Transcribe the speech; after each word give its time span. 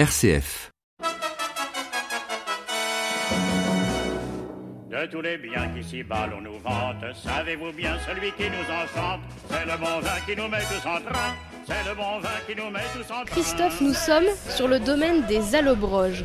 RCF. 0.00 0.70
De 4.88 5.06
tous 5.10 5.20
les 5.20 5.36
biens 5.36 5.68
qui 5.76 5.84
s'y 5.86 6.02
bas 6.02 6.26
l'on 6.26 6.40
nous 6.40 6.58
vante, 6.60 7.04
savez-vous 7.22 7.70
bien 7.72 7.98
celui 8.08 8.32
qui 8.32 8.44
nous 8.44 8.64
enchante 8.72 9.20
C'est 9.50 9.66
le 9.66 9.76
bon 9.76 10.00
vin 10.00 10.20
qui 10.26 10.34
nous 10.34 10.48
met 10.48 10.60
tous 10.60 10.88
en 10.88 11.02
train, 11.02 11.34
c'est 11.66 11.86
le 11.86 11.94
bon 11.94 12.18
vin 12.18 12.30
qui 12.48 12.56
nous 12.56 12.70
met 12.70 12.80
tous 12.94 13.12
en 13.12 13.26
train. 13.26 13.26
Christophe, 13.26 13.82
nous 13.82 13.92
sommes 13.92 14.24
sur 14.48 14.68
le 14.68 14.80
domaine 14.80 15.26
des 15.26 15.54
Allobroges. 15.54 16.24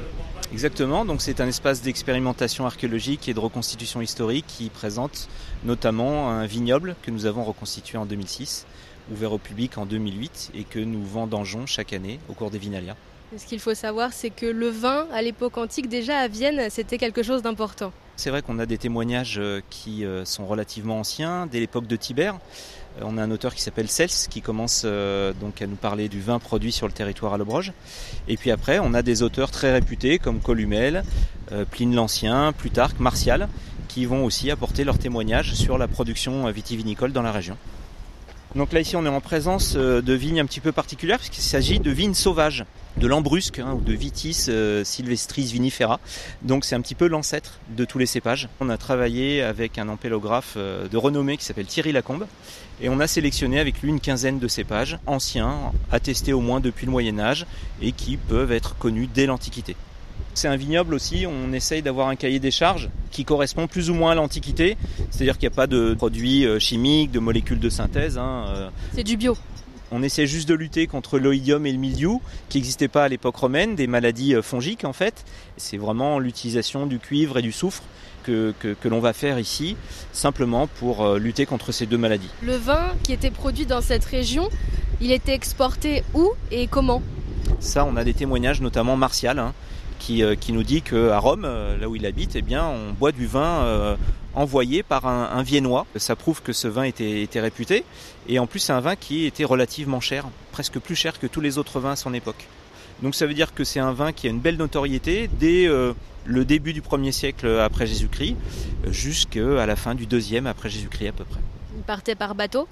Exactement, 0.54 1.04
donc 1.04 1.22
c'est 1.22 1.42
un 1.42 1.48
espace 1.50 1.82
d'expérimentation 1.82 2.66
archéologique 2.66 3.28
et 3.28 3.34
de 3.34 3.40
reconstitution 3.42 4.00
historique 4.00 4.46
qui 4.48 4.70
présente 4.70 5.28
notamment 5.66 6.30
un 6.30 6.46
vignoble 6.46 6.96
que 7.02 7.12
nous 7.12 7.26
avons 7.26 7.44
reconstitué 7.44 7.98
en 7.98 8.06
2006, 8.06 8.68
ouvert 9.12 9.34
au 9.34 9.38
public 9.38 9.78
en 9.78 9.86
2008 9.86 10.52
et 10.56 10.64
que 10.64 10.80
nous 10.80 11.04
vendangeons 11.04 11.66
chaque 11.66 11.92
année 11.92 12.22
au 12.30 12.34
cours 12.34 12.52
des 12.52 12.58
Vinalia. 12.58 12.96
Ce 13.38 13.46
qu'il 13.46 13.60
faut 13.60 13.74
savoir, 13.74 14.14
c'est 14.14 14.30
que 14.30 14.46
le 14.46 14.70
vin, 14.70 15.08
à 15.12 15.22
l'époque 15.22 15.58
antique, 15.58 15.90
déjà 15.90 16.20
à 16.20 16.28
Vienne, 16.28 16.70
c'était 16.70 16.98
quelque 16.98 17.24
chose 17.24 17.42
d'important. 17.42 17.92
C'est 18.18 18.30
vrai 18.30 18.42
qu'on 18.42 18.60
a 18.60 18.66
des 18.66 18.78
témoignages 18.78 19.40
euh, 19.40 19.62
qui 19.70 20.06
euh, 20.06 20.24
sont 20.24 20.46
relativement 20.46 21.00
anciens, 21.00 21.48
dès 21.48 21.60
l'époque 21.60 21.86
de 21.86 21.96
Tibère. 21.98 22.36
Euh, 23.02 23.04
On 23.04 23.18
a 23.18 23.24
un 23.24 23.32
auteur 23.32 23.54
qui 23.54 23.62
s'appelle 23.62 23.90
Cels 23.90 24.30
qui 24.30 24.42
commence 24.42 24.86
donc 24.86 25.62
à 25.62 25.68
nous 25.68 25.76
parler 25.76 26.08
du 26.08 26.22
vin 26.22 26.40
produit 26.40 26.72
sur 26.72 26.88
le 26.88 26.94
territoire 26.94 27.34
à 27.34 27.38
Lobroge. 27.38 27.74
Et 28.30 28.38
puis 28.38 28.52
après, 28.52 28.80
on 28.80 28.94
a 28.94 29.02
des 29.02 29.22
auteurs 29.22 29.52
très 29.52 29.74
réputés 29.74 30.18
comme 30.18 30.40
Columel, 30.40 31.04
Pline 31.72 31.94
l'Ancien, 31.94 32.54
Plutarque, 32.54 33.00
Martial, 33.00 33.50
qui 33.90 34.06
vont 34.06 34.24
aussi 34.24 34.50
apporter 34.50 34.86
leur 34.86 34.98
témoignage 34.98 35.56
sur 35.56 35.78
la 35.78 35.90
production 35.90 36.50
vitivinicole 36.52 37.12
dans 37.12 37.22
la 37.22 37.34
région. 37.34 37.58
Donc 38.56 38.72
là 38.72 38.80
ici 38.80 38.96
on 38.96 39.06
est 39.06 39.10
en 39.10 39.20
présence 39.20 39.76
de 39.76 40.14
vignes 40.14 40.40
un 40.40 40.46
petit 40.46 40.62
peu 40.62 40.72
particulières 40.72 41.18
puisqu'il 41.18 41.42
s'agit 41.42 41.80
de 41.80 41.92
vignes 41.92 42.14
sauvages, 42.14 42.64
de 42.98 43.08
lambrusque 43.08 43.60
hein, 43.60 43.74
ou 43.78 43.82
de 43.82 43.94
vitis 43.94 44.46
euh, 44.50 44.84
sylvestris 44.84 45.46
vinifera. 45.46 46.00
Donc 46.42 46.66
c'est 46.66 46.76
un 46.76 46.82
petit 46.82 46.96
peu 46.96 47.08
l'ancêtre 47.08 47.60
de 47.76 47.86
tous 47.86 47.98
les 47.98 48.06
cépages. 48.06 48.50
On 48.60 48.70
a 48.70 48.78
travaillé 48.78 49.42
avec 49.42 49.78
un 49.78 49.90
ampélographe 49.90 50.54
euh, 50.58 50.88
de 50.88 50.98
renommée 50.98 51.38
qui 51.38 51.46
s'appelle 51.46 51.66
Thierry 51.66 51.92
Lacombe 51.92 52.26
et 52.82 52.90
on 52.90 53.00
a 53.00 53.08
sélectionné 53.08 53.60
avec 53.60 53.82
lui 53.82 53.90
une 53.90 54.00
quinzaine 54.00 54.40
de 54.40 54.48
cépages 54.48 54.98
anciens, 55.06 55.72
attestés 55.92 56.34
au 56.34 56.42
moins 56.42 56.60
depuis 56.60 56.86
le 56.86 56.92
Moyen 56.92 57.20
Âge 57.20 57.46
et 57.82 57.92
qui 57.92 58.18
peuvent 58.18 58.52
être 58.52 58.78
connus 58.78 59.08
dès 59.14 59.26
l'Antiquité. 59.26 59.76
C'est 60.34 60.50
un 60.50 60.58
vignoble 60.58 60.94
aussi, 60.94 61.26
on 61.26 61.54
essaye 61.54 61.82
d'avoir 61.82 62.10
un 62.10 62.18
cahier 62.18 62.40
des 62.40 62.52
charges 62.52 62.90
qui 63.12 63.24
correspond 63.24 63.68
plus 63.68 63.90
ou 63.90 63.94
moins 63.94 64.12
à 64.12 64.16
l'Antiquité, 64.16 64.76
c'est-à-dire 65.10 65.38
qu'il 65.38 65.48
n'y 65.48 65.54
a 65.54 65.56
pas 65.56 65.68
de 65.68 65.94
produits 65.94 66.46
euh, 66.46 66.60
chimiques, 66.60 67.12
de 67.12 67.20
molécules 67.20 67.60
de 67.60 67.70
synthèse. 67.70 68.18
hein, 68.18 68.46
euh, 68.50 68.70
C'est 68.94 69.04
du 69.04 69.16
bio. 69.16 69.38
On 69.92 70.02
essaie 70.04 70.28
juste 70.28 70.48
de 70.50 70.54
lutter 70.56 70.88
contre 70.88 71.20
l'oïdium 71.20 71.66
et 71.66 71.72
le 71.72 71.78
mildiou, 71.78 72.22
qui 72.50 72.58
n'existaient 72.58 72.88
pas 72.88 73.04
à 73.04 73.08
l'époque 73.08 73.36
romaine, 73.36 73.76
des 73.76 73.88
maladies 73.88 74.36
euh, 74.36 74.42
fongiques 74.42 74.84
en 74.86 74.94
fait. 74.94 75.24
C'est 75.58 75.78
vraiment 75.78 76.20
l'utilisation 76.20 76.86
du 76.88 77.00
cuivre 77.00 77.38
et 77.38 77.42
du 77.42 77.52
soufre 77.52 77.84
que, 78.24 78.54
que- 78.60 78.74
que 78.74 78.88
l'on 78.88 79.00
va 79.00 79.14
faire 79.14 79.38
ici, 79.40 79.78
simplement 80.12 80.68
pour 80.68 81.06
euh, 81.06 81.20
lutter 81.20 81.46
contre 81.46 81.72
ces 81.72 81.86
deux 81.86 81.98
maladies. 81.98 82.30
Le 82.42 82.56
vin 82.56 82.94
qui 83.04 83.14
était 83.14 83.32
produit 83.32 83.66
dans 83.66 83.82
cette 83.82 84.06
région, 84.06 84.50
il 85.02 85.12
était 85.12 85.34
exporté 85.34 86.04
où 86.14 86.32
et 86.52 86.68
comment? 86.68 87.02
Ça, 87.60 87.86
on 87.86 87.96
a 87.96 88.04
des 88.04 88.14
témoignages, 88.14 88.62
notamment 88.62 88.98
Martial, 88.98 89.38
hein, 89.40 89.54
qui, 90.00 90.24
euh, 90.24 90.36
qui 90.36 90.52
nous 90.54 90.64
dit 90.64 90.82
qu'à 90.82 91.20
Rome, 91.20 91.44
là 91.44 91.88
où 91.88 91.96
il 91.96 92.06
habite, 92.06 92.36
eh 92.36 92.42
bien, 92.42 92.66
on 92.66 92.94
boit 92.94 93.12
du 93.12 93.28
vin 93.28 93.62
euh, 93.64 93.96
envoyé 94.36 94.84
par 94.84 95.06
un, 95.08 95.44
Viennois. 95.44 95.86
Ça 95.96 96.16
prouve 96.16 96.42
que 96.42 96.54
ce 96.54 96.68
vin 96.68 96.84
était, 96.84 97.22
était 97.22 97.40
réputé. 97.40 97.84
Et 98.28 98.40
en 98.40 98.48
plus, 98.48 98.60
c'est 98.60 98.74
un 98.74 98.80
vin 98.80 98.96
qui 98.96 99.26
était 99.26 99.46
relativement 99.46 100.00
cher, 100.00 100.26
presque 100.52 100.80
plus 100.80 100.96
cher 100.96 101.20
que 101.20 101.28
tous 101.28 101.42
les 101.42 101.58
autres 101.58 101.80
vins 101.80 101.92
à 101.92 101.96
son 101.96 102.14
époque. 102.14 102.48
Donc 103.02 103.16
ça 103.16 103.26
veut 103.26 103.34
dire 103.34 103.54
que 103.54 103.64
c'est 103.64 103.80
un 103.80 103.92
vin 103.92 104.14
qui 104.14 104.28
a 104.28 104.30
une 104.30 104.40
belle 104.40 104.58
notoriété 104.58 105.30
dès 105.40 105.68
euh, 105.68 105.94
le 106.26 106.46
début 106.46 106.72
du 106.72 106.82
1er 106.82 107.12
siècle 107.12 107.60
après 107.60 107.86
Jésus-Christ 107.86 108.36
jusqu'à 108.88 109.66
la 109.66 109.76
fin 109.76 109.96
du 109.96 110.08
2e 110.08 110.46
après 110.46 110.70
Jésus-Christ 110.70 111.10
à 111.10 111.12
peu 111.12 111.26
près. 111.26 111.42
Il 111.76 111.84
partait 111.84 112.16
par 112.16 112.36
bateau? 112.36 112.68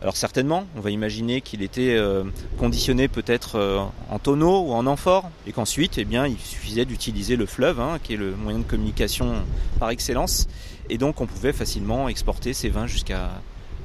Alors 0.00 0.16
certainement, 0.16 0.64
on 0.76 0.80
va 0.80 0.90
imaginer 0.90 1.40
qu'il 1.40 1.62
était 1.62 1.94
euh, 1.96 2.24
conditionné 2.58 3.06
peut-être 3.08 3.56
euh, 3.56 3.78
en 4.10 4.18
tonneau 4.18 4.62
ou 4.66 4.72
en 4.72 4.86
amphore, 4.86 5.30
et 5.46 5.52
qu'ensuite, 5.52 5.98
eh 5.98 6.04
bien, 6.04 6.26
il 6.26 6.38
suffisait 6.38 6.84
d'utiliser 6.84 7.36
le 7.36 7.46
fleuve, 7.46 7.80
hein, 7.80 7.98
qui 8.02 8.14
est 8.14 8.16
le 8.16 8.34
moyen 8.34 8.58
de 8.58 8.64
communication 8.64 9.32
par 9.78 9.90
excellence, 9.90 10.48
et 10.90 10.98
donc 10.98 11.20
on 11.20 11.26
pouvait 11.26 11.52
facilement 11.52 12.08
exporter 12.08 12.52
ces 12.52 12.68
vins 12.68 12.86
jusqu'à 12.86 13.30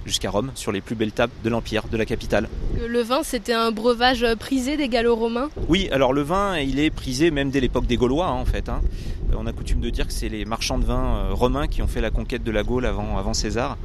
jusqu'à 0.06 0.30
Rome, 0.30 0.52
sur 0.56 0.72
les 0.72 0.80
plus 0.80 0.96
belles 0.96 1.12
tables 1.12 1.34
de 1.44 1.50
l'Empire, 1.50 1.84
de 1.92 1.98
la 1.98 2.06
capitale. 2.06 2.48
Que 2.80 2.86
Le 2.86 3.02
vin, 3.02 3.24
c'était 3.24 3.52
un 3.52 3.72
breuvage 3.74 4.26
prisé 4.40 4.78
des 4.78 4.88
Gallo-Romains? 4.88 5.50
Oui, 5.68 5.90
alors 5.92 6.14
le 6.14 6.22
vin, 6.22 6.58
il 6.60 6.80
est 6.80 6.92
prisé 6.92 7.30
même 7.30 7.50
dès 7.52 7.60
l'époque 7.60 7.88
des 7.88 7.98
Gaulois, 7.98 8.28
hein, 8.28 8.32
en 8.32 8.46
fait. 8.46 8.70
hein. 8.70 8.80
On 9.36 9.46
a 9.46 9.52
coutume 9.52 9.82
de 9.82 9.90
dire 9.90 10.08
que 10.08 10.14
c'est 10.14 10.30
les 10.30 10.46
marchands 10.46 10.78
de 10.78 10.86
vin 10.86 11.04
euh, 11.04 11.34
romains 11.34 11.68
qui 11.68 11.82
ont 11.82 11.88
fait 11.88 12.02
la 12.02 12.12
conquête 12.12 12.44
de 12.44 12.52
la 12.52 12.64
Gaule 12.64 12.86
avant, 12.86 13.34
César. 13.34 13.78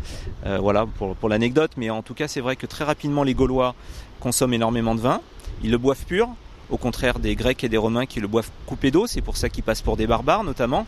Euh, 0.47 0.59
voilà, 0.59 0.87
pour, 0.87 1.17
pour 1.17 1.29
l'anecdote. 1.29 1.73
Mais 1.77 1.91
en 1.91 2.03
tout 2.03 2.15
cas, 2.15 2.29
c'est 2.29 2.41
vrai 2.41 2.57
que 2.57 2.67
très 2.67 2.85
rapidement, 2.85 3.25
les 3.25 3.35
Gaulois 3.35 3.75
consomment 4.21 4.55
énormément 4.55 4.95
de 4.95 5.01
vin. 5.01 5.21
Ils 5.65 5.71
le 5.71 5.79
boivent 5.79 6.05
pur, 6.07 6.29
au 6.71 6.77
contraire 6.77 7.19
des 7.19 7.35
Grecs 7.35 7.63
et 7.65 7.69
des 7.69 7.77
Romains 7.77 8.07
qui 8.07 8.21
le 8.21 8.29
boivent 8.29 8.51
coupé 8.67 8.91
d'eau. 8.91 9.07
C'est 9.07 9.21
pour 9.21 9.37
ça 9.37 9.49
qu'ils 9.49 9.65
passent 9.65 9.83
pour 9.83 9.97
des 9.97 10.07
barbares, 10.07 10.45
notamment. 10.45 10.87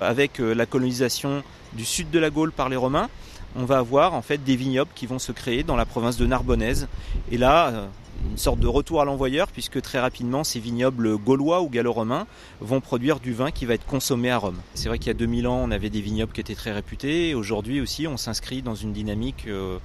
Avec 0.00 0.40
euh, 0.40 0.54
la 0.54 0.66
colonisation 0.66 1.42
du 1.72 1.84
sud 1.84 2.10
de 2.10 2.18
la 2.18 2.30
Gaule 2.30 2.52
par 2.52 2.68
les 2.68 2.76
Romains, 2.76 3.08
on 3.56 3.64
va 3.64 3.78
avoir 3.78 4.14
en 4.14 4.22
fait 4.22 4.38
des 4.38 4.56
vignobles 4.56 4.90
qui 4.94 5.06
vont 5.06 5.18
se 5.18 5.32
créer 5.32 5.62
dans 5.62 5.76
la 5.76 5.84
province 5.84 6.16
de 6.16 6.26
Narbonnaise. 6.26 6.88
Et 7.32 7.38
là, 7.38 7.88
une 8.30 8.38
sorte 8.38 8.60
de 8.60 8.66
retour 8.66 9.00
à 9.00 9.04
l'envoyeur, 9.04 9.48
puisque 9.48 9.80
très 9.80 9.98
rapidement, 9.98 10.44
ces 10.44 10.60
vignobles 10.60 11.16
gaulois 11.16 11.62
ou 11.62 11.68
gallo-romains 11.68 12.26
vont 12.60 12.80
produire 12.80 13.20
du 13.20 13.32
vin 13.32 13.50
qui 13.50 13.66
va 13.66 13.74
être 13.74 13.86
consommé 13.86 14.30
à 14.30 14.38
Rome. 14.38 14.58
C'est 14.74 14.88
vrai 14.88 14.98
qu'il 14.98 15.08
y 15.08 15.10
a 15.10 15.14
2000 15.14 15.46
ans, 15.46 15.62
on 15.64 15.70
avait 15.70 15.90
des 15.90 16.00
vignobles 16.00 16.32
qui 16.32 16.40
étaient 16.40 16.54
très 16.54 16.72
réputés. 16.72 17.34
Aujourd'hui 17.34 17.80
aussi, 17.80 18.06
on 18.06 18.16
s'inscrit 18.16 18.62
dans 18.62 18.74
une 18.74 18.92
dynamique 18.92 19.44
euh, 19.46 19.78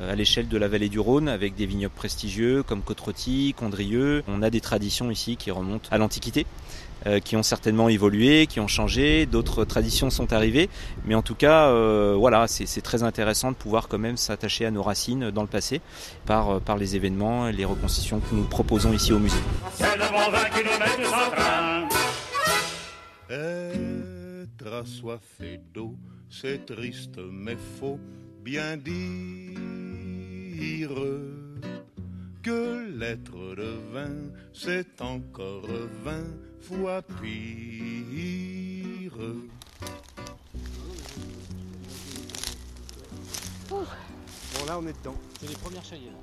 à 0.00 0.14
l'échelle 0.14 0.48
de 0.48 0.56
la 0.56 0.68
vallée 0.68 0.88
du 0.88 1.00
Rhône, 1.00 1.28
avec 1.28 1.54
des 1.54 1.66
vignobles 1.66 1.94
prestigieux 1.94 2.62
comme 2.62 2.82
Côte-Rôtie, 2.82 3.54
Condrieu. 3.56 4.22
On 4.28 4.42
a 4.42 4.50
des 4.50 4.60
traditions 4.60 5.10
ici 5.10 5.36
qui 5.36 5.50
remontent 5.50 5.88
à 5.90 5.98
l'Antiquité. 5.98 6.46
Euh, 7.06 7.20
qui 7.20 7.36
ont 7.36 7.44
certainement 7.44 7.88
évolué, 7.88 8.46
qui 8.48 8.58
ont 8.58 8.66
changé, 8.66 9.24
d'autres 9.26 9.64
traditions 9.64 10.10
sont 10.10 10.32
arrivées, 10.32 10.68
mais 11.04 11.14
en 11.14 11.22
tout 11.22 11.36
cas, 11.36 11.68
euh, 11.68 12.16
voilà, 12.18 12.48
c'est 12.48 12.80
très 12.80 13.04
intéressant 13.04 13.52
de 13.52 13.56
pouvoir 13.56 13.86
quand 13.86 13.98
même 13.98 14.16
s'attacher 14.16 14.66
à 14.66 14.72
nos 14.72 14.82
racines 14.82 15.30
dans 15.30 15.42
le 15.42 15.48
passé 15.48 15.80
par, 16.26 16.50
euh, 16.50 16.58
par 16.58 16.76
les 16.76 16.96
événements 16.96 17.46
et 17.46 17.52
les 17.52 17.64
reconstitutions 17.64 18.18
que 18.18 18.34
nous 18.34 18.42
proposons 18.42 18.92
ici 18.92 19.12
au 19.12 19.20
musée. 19.20 19.38
Être 23.30 24.72
assoiffé 24.72 25.60
d'eau, 25.72 25.94
c'est 26.28 26.66
triste 26.66 27.20
mais 27.30 27.56
faut 27.78 28.00
bien 28.42 28.76
dire 28.76 29.58
que 32.42 32.88
l'être 32.98 33.54
de 33.54 33.78
vin, 33.92 34.32
c'est 34.52 35.00
encore 35.00 35.68
fois 36.60 37.02
pire. 37.02 37.18
Bon, 43.70 43.84
là, 44.66 44.78
on 44.78 44.86
est 44.86 44.98
dedans. 44.98 45.14
C'est 45.40 45.48
les 45.48 45.54
premières 45.56 45.84
chaillées 45.84 46.10
là. 46.10 46.16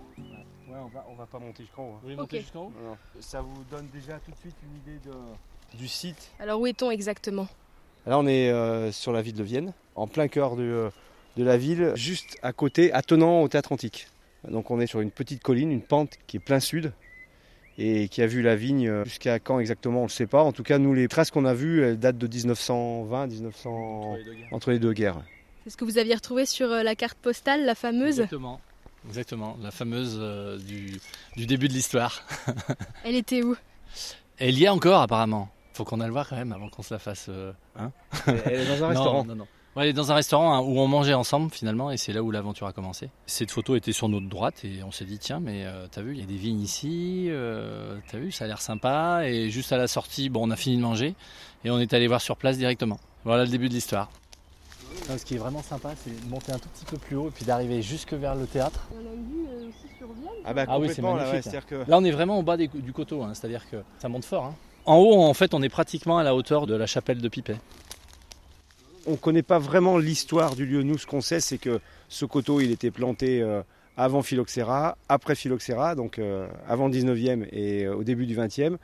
Ouais, 0.68 0.80
on 0.84 0.88
va, 0.88 1.06
on 1.10 1.16
va 1.16 1.26
pas 1.26 1.40
monter 1.40 1.64
jusqu'en 1.64 1.84
haut. 1.84 1.92
hein. 1.92 1.98
Vous 2.02 2.02
voulez 2.04 2.16
monter 2.16 2.40
jusqu'en 2.42 2.66
haut? 2.66 2.74
Ça 3.20 3.42
vous 3.42 3.64
donne 3.70 3.88
déjà 3.94 4.20
tout 4.20 4.32
de 4.32 4.38
suite 4.38 4.56
une 4.64 4.76
idée 4.78 5.00
de, 5.06 5.14
du 5.78 5.88
site? 5.88 6.32
Alors 6.40 6.60
où 6.60 6.68
est-on 6.68 6.90
exactement? 6.92 7.48
Là, 8.06 8.18
on 8.20 8.28
est 8.28 8.50
euh, 8.50 8.92
sur 8.92 9.12
la 9.14 9.22
ville 9.22 9.36
de 9.36 9.44
Vienne, 9.44 9.74
en 9.96 10.08
plein 10.08 10.28
cœur 10.28 10.56
de, 10.56 10.64
euh, 10.64 10.90
de 11.38 11.44
la 11.44 11.58
ville, 11.58 11.94
juste 11.96 12.38
à 12.42 12.52
côté, 12.52 12.92
attenant 12.94 13.42
au 13.42 13.48
théâtre 13.48 13.72
antique. 13.72 14.08
Donc, 14.48 14.70
on 14.70 14.80
est 14.80 14.88
sur 14.88 15.02
une 15.02 15.12
petite 15.12 15.42
colline, 15.42 15.72
une 15.72 15.82
pente 15.82 16.18
qui 16.28 16.38
est 16.38 16.40
plein 16.40 16.60
sud 16.60 16.94
et 17.78 18.08
qui 18.08 18.22
a 18.22 18.28
vu 18.28 18.42
la 18.42 18.56
vigne 18.56 18.88
euh, 18.88 19.04
jusqu'à 19.06 19.40
quand 19.40 19.60
exactement, 19.60 20.00
on 20.00 20.04
ne 20.04 20.08
le 20.08 20.12
sait 20.12 20.28
pas. 20.28 20.42
En 20.44 20.52
tout 20.52 20.64
cas, 20.64 20.78
nous, 20.78 20.94
les 20.94 21.08
traces 21.08 21.32
qu'on 21.32 21.46
a 21.46 21.54
vues, 21.54 21.84
elles 21.84 22.00
datent 22.00 22.18
de 22.18 22.28
1920, 22.28 23.28
1900, 23.28 24.16
entre 24.52 24.72
les 24.72 24.80
deux 24.80 24.94
guerres. 24.94 25.22
C'est 25.64 25.72
ce 25.72 25.78
que 25.78 25.86
vous 25.86 25.98
aviez 25.98 26.14
retrouvé 26.16 26.46
sur 26.46 26.72
euh, 26.72 26.84
la 26.84 26.96
carte 26.96 27.18
postale, 27.18 27.66
la 27.66 27.76
fameuse. 27.76 28.20
Exactement. 28.20 28.62
Exactement, 29.08 29.56
la 29.62 29.70
fameuse 29.72 30.18
euh, 30.20 30.58
du, 30.58 31.00
du 31.38 31.46
début 31.46 31.68
de 31.68 31.74
l'histoire. 31.74 32.24
Elle 33.04 33.16
était 33.16 33.44
où? 33.44 33.56
Elle 34.40 34.58
y 34.58 34.64
est 34.66 34.70
encore 34.70 35.02
apparemment. 35.02 35.50
Faut 35.74 35.84
qu'on 35.84 36.00
aille 36.00 36.08
le 36.08 36.14
voir 36.14 36.28
quand 36.28 36.38
même 36.38 36.52
avant 36.54 36.70
qu'on 36.70 36.82
se 36.82 36.94
la 36.94 37.00
fasse. 37.00 37.28
euh, 37.30 37.52
hein? 37.78 37.92
Elle 38.28 38.62
est 38.62 38.66
dans 38.66 38.76
un 38.76 38.80
Non, 38.82 38.88
restaurant. 38.88 39.26
Non, 39.26 39.36
non. 39.36 39.48
Ouais, 39.76 39.84
elle 39.84 39.90
est 39.90 39.94
dans 39.94 40.12
un 40.12 40.16
restaurant 40.16 40.54
hein, 40.54 40.60
où 40.62 40.80
on 40.80 40.88
mangeait 40.88 41.14
ensemble 41.14 41.52
finalement 41.52 41.92
et 41.92 41.98
c'est 41.98 42.14
là 42.14 42.24
où 42.24 42.32
l'aventure 42.32 42.66
a 42.68 42.72
commencé. 42.72 43.10
Cette 43.26 43.52
photo 43.52 43.76
était 43.76 43.92
sur 43.92 44.08
notre 44.08 44.28
droite 44.30 44.64
et 44.64 44.82
on 44.84 44.92
s'est 44.92 45.04
dit 45.04 45.20
tiens 45.20 45.42
mais 45.42 45.66
euh, 45.66 45.88
t'as 45.92 46.02
vu 46.02 46.14
il 46.14 46.20
y 46.22 46.24
a 46.24 46.26
des 46.26 46.38
vignes 46.38 46.62
ici, 46.62 47.26
euh, 47.28 47.98
t'as 48.10 48.18
vu 48.20 48.32
ça 48.32 48.46
a 48.46 48.48
l'air 48.48 48.62
sympa 48.62 49.24
et 49.26 49.50
juste 49.50 49.74
à 49.74 49.78
la 49.78 49.88
sortie 49.88 50.30
bon 50.30 50.48
on 50.48 50.52
a 50.52 50.56
fini 50.56 50.78
de 50.78 50.82
manger 50.82 51.14
et 51.66 51.72
on 51.72 51.80
est 51.80 51.94
allé 51.94 52.08
voir 52.08 52.22
sur 52.22 52.38
place 52.38 52.58
directement. 52.58 53.00
Voilà 53.26 53.44
le 53.44 53.50
début 53.50 53.68
de 53.68 53.74
l'histoire. 53.74 54.10
ce 55.18 55.26
qui 55.26 55.36
est 55.36 55.40
vraiment 55.40 55.62
sympa 55.62 55.90
c'est 56.02 56.24
de 56.24 56.30
monter 56.30 56.54
un 56.54 56.60
tout 56.60 56.70
petit 56.70 56.86
peu 56.86 56.98
plus 56.98 57.18
haut 57.18 57.28
et 57.28 57.32
puis 57.32 57.44
d'arriver 57.44 57.82
jusque 57.82 58.14
vers 58.14 58.36
le 58.36 58.48
théâtre. 58.48 58.88
On 58.94 58.98
a 59.00 59.14
une 59.14 59.26
vue 59.26 59.68
aussi 59.68 59.98
sur 59.98 60.08
Vienne 60.08 60.42
Ah 60.46 60.54
bah 60.54 60.64
Ah 60.70 60.80
oui, 60.80 60.88
c'est 60.94 61.02
là, 61.02 61.10
magnifique. 61.12 61.34
ouais, 61.34 61.42
c'est-à-dire 61.42 61.66
que 61.66 61.76
Là, 61.76 61.98
on 61.98 62.04
est 62.06 62.12
vraiment 62.12 62.40
au 62.40 62.44
bas 62.44 62.56
des- 62.56 62.70
du 62.70 62.94
coteau, 62.94 63.24
hein, 63.24 63.34
c'est-à-dire 63.34 63.70
que 63.70 63.78
ça 64.00 64.08
monte 64.08 64.24
fort. 64.24 64.46
hein. 64.46 64.56
En 64.86 64.98
haut, 64.98 65.22
en 65.24 65.34
fait, 65.34 65.54
on 65.56 65.62
est 65.64 65.70
pratiquement 65.70 66.20
à 66.20 66.24
la 66.24 66.34
hauteur 66.36 66.68
de 66.68 66.76
la 66.76 66.86
chapelle 66.86 67.20
de 67.20 67.28
Pipet. 67.28 67.58
On 69.06 69.12
ne 69.12 69.18
connaît 69.18 69.44
pas 69.44 69.60
vraiment 69.60 69.98
l'histoire 69.98 70.56
du 70.56 70.66
lieu. 70.66 70.84
Nous, 70.84 70.98
ce 70.98 71.06
qu'on 71.06 71.22
sait, 71.22 71.40
c'est 71.40 71.58
que 71.58 71.80
ce 72.10 72.26
coteau, 72.26 72.60
il 72.62 72.72
était 72.72 72.92
planté 72.92 73.42
euh, 73.42 73.62
avant 73.98 74.22
Phylloxéra, 74.22 74.98
après 75.10 75.36
Phylloxéra, 75.36 75.96
donc 75.96 76.20
euh, 76.20 76.48
avant 76.68 76.88
le 76.88 76.94
19e 76.94 77.48
et 77.52 77.86
euh, 77.86 77.96
au 77.96 78.04
début 78.04 78.26
du 78.26 78.36
20e, 78.36 78.78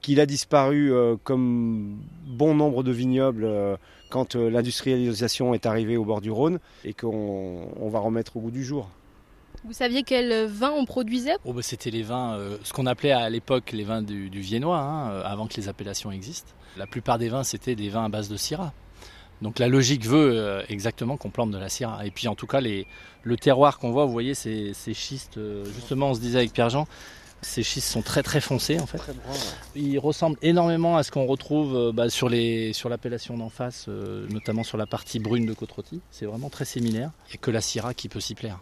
qu'il 0.00 0.20
a 0.20 0.26
disparu 0.26 0.92
euh, 0.92 1.16
comme 1.22 1.98
bon 2.26 2.54
nombre 2.54 2.82
de 2.82 2.92
vignobles 2.92 3.44
euh, 3.44 3.76
quand 4.10 4.36
euh, 4.36 4.50
l'industrialisation 4.50 5.54
est 5.54 5.66
arrivée 5.66 5.96
au 5.96 6.04
bord 6.04 6.20
du 6.20 6.30
Rhône 6.30 6.58
et 6.84 6.92
qu'on 6.92 7.68
on 7.78 7.88
va 7.88 7.98
remettre 7.98 8.36
au 8.36 8.40
goût 8.40 8.50
du 8.50 8.64
jour. 8.64 8.90
Vous 9.64 9.72
saviez 9.72 10.02
quel 10.04 10.46
vin 10.46 10.70
on 10.70 10.84
produisait? 10.84 11.34
Oh, 11.44 11.52
bah, 11.52 11.62
C'était 11.62 11.90
les 11.90 12.02
vins, 12.02 12.34
euh, 12.34 12.56
ce 12.62 12.72
qu'on 12.72 12.86
appelait 12.86 13.10
à 13.10 13.28
l'époque 13.30 13.72
les 13.72 13.84
vins 13.84 14.02
du, 14.02 14.30
du 14.30 14.40
Viennois, 14.40 14.78
hein, 14.78 15.20
avant 15.24 15.46
que 15.46 15.54
les 15.56 15.68
appellations 15.68 16.12
existent. 16.12 16.52
La 16.76 16.86
plupart 16.86 17.18
des 17.18 17.28
vins, 17.28 17.42
c'était 17.42 17.74
des 17.74 17.88
vins 17.88 18.04
à 18.04 18.08
base 18.08 18.28
de 18.28 18.36
syrah. 18.36 18.72
Donc 19.42 19.58
la 19.58 19.68
logique 19.68 20.06
veut 20.06 20.32
euh, 20.32 20.62
exactement 20.68 21.16
qu'on 21.16 21.30
plante 21.30 21.50
de 21.50 21.58
la 21.58 21.68
syrah. 21.68 22.06
Et 22.06 22.10
puis 22.10 22.28
en 22.28 22.34
tout 22.34 22.46
cas, 22.46 22.60
les, 22.60 22.86
le 23.22 23.36
terroir 23.36 23.78
qu'on 23.78 23.90
voit, 23.90 24.06
vous 24.06 24.12
voyez, 24.12 24.34
ces, 24.34 24.72
ces 24.72 24.94
schistes, 24.94 25.38
euh, 25.38 25.64
justement, 25.74 26.10
on 26.10 26.14
se 26.14 26.20
disait 26.20 26.38
avec 26.38 26.52
Pierre-Jean, 26.52 26.86
ces 27.42 27.62
schistes 27.62 27.88
sont 27.88 28.02
très 28.02 28.22
très 28.22 28.40
foncés 28.40 28.80
en 28.80 28.86
fait. 28.86 29.00
Ils 29.74 29.98
ressemblent 29.98 30.38
énormément 30.42 30.96
à 30.96 31.02
ce 31.02 31.10
qu'on 31.10 31.26
retrouve 31.26 31.76
euh, 31.76 31.92
bah, 31.92 32.08
sur 32.08 32.28
les 32.28 32.72
sur 32.72 32.88
l'appellation 32.88 33.36
d'en 33.36 33.50
face, 33.50 33.86
euh, 33.88 34.26
notamment 34.30 34.64
sur 34.64 34.78
la 34.78 34.86
partie 34.86 35.18
brune 35.18 35.46
de 35.46 35.52
Côte-Rôtie. 35.52 36.00
C'est 36.10 36.26
vraiment 36.26 36.50
très 36.50 36.64
similaire. 36.64 37.10
Et 37.32 37.38
que 37.38 37.50
la 37.50 37.60
syrah 37.60 37.94
qui 37.94 38.08
peut 38.08 38.20
s'y 38.20 38.34
plaire. 38.34 38.58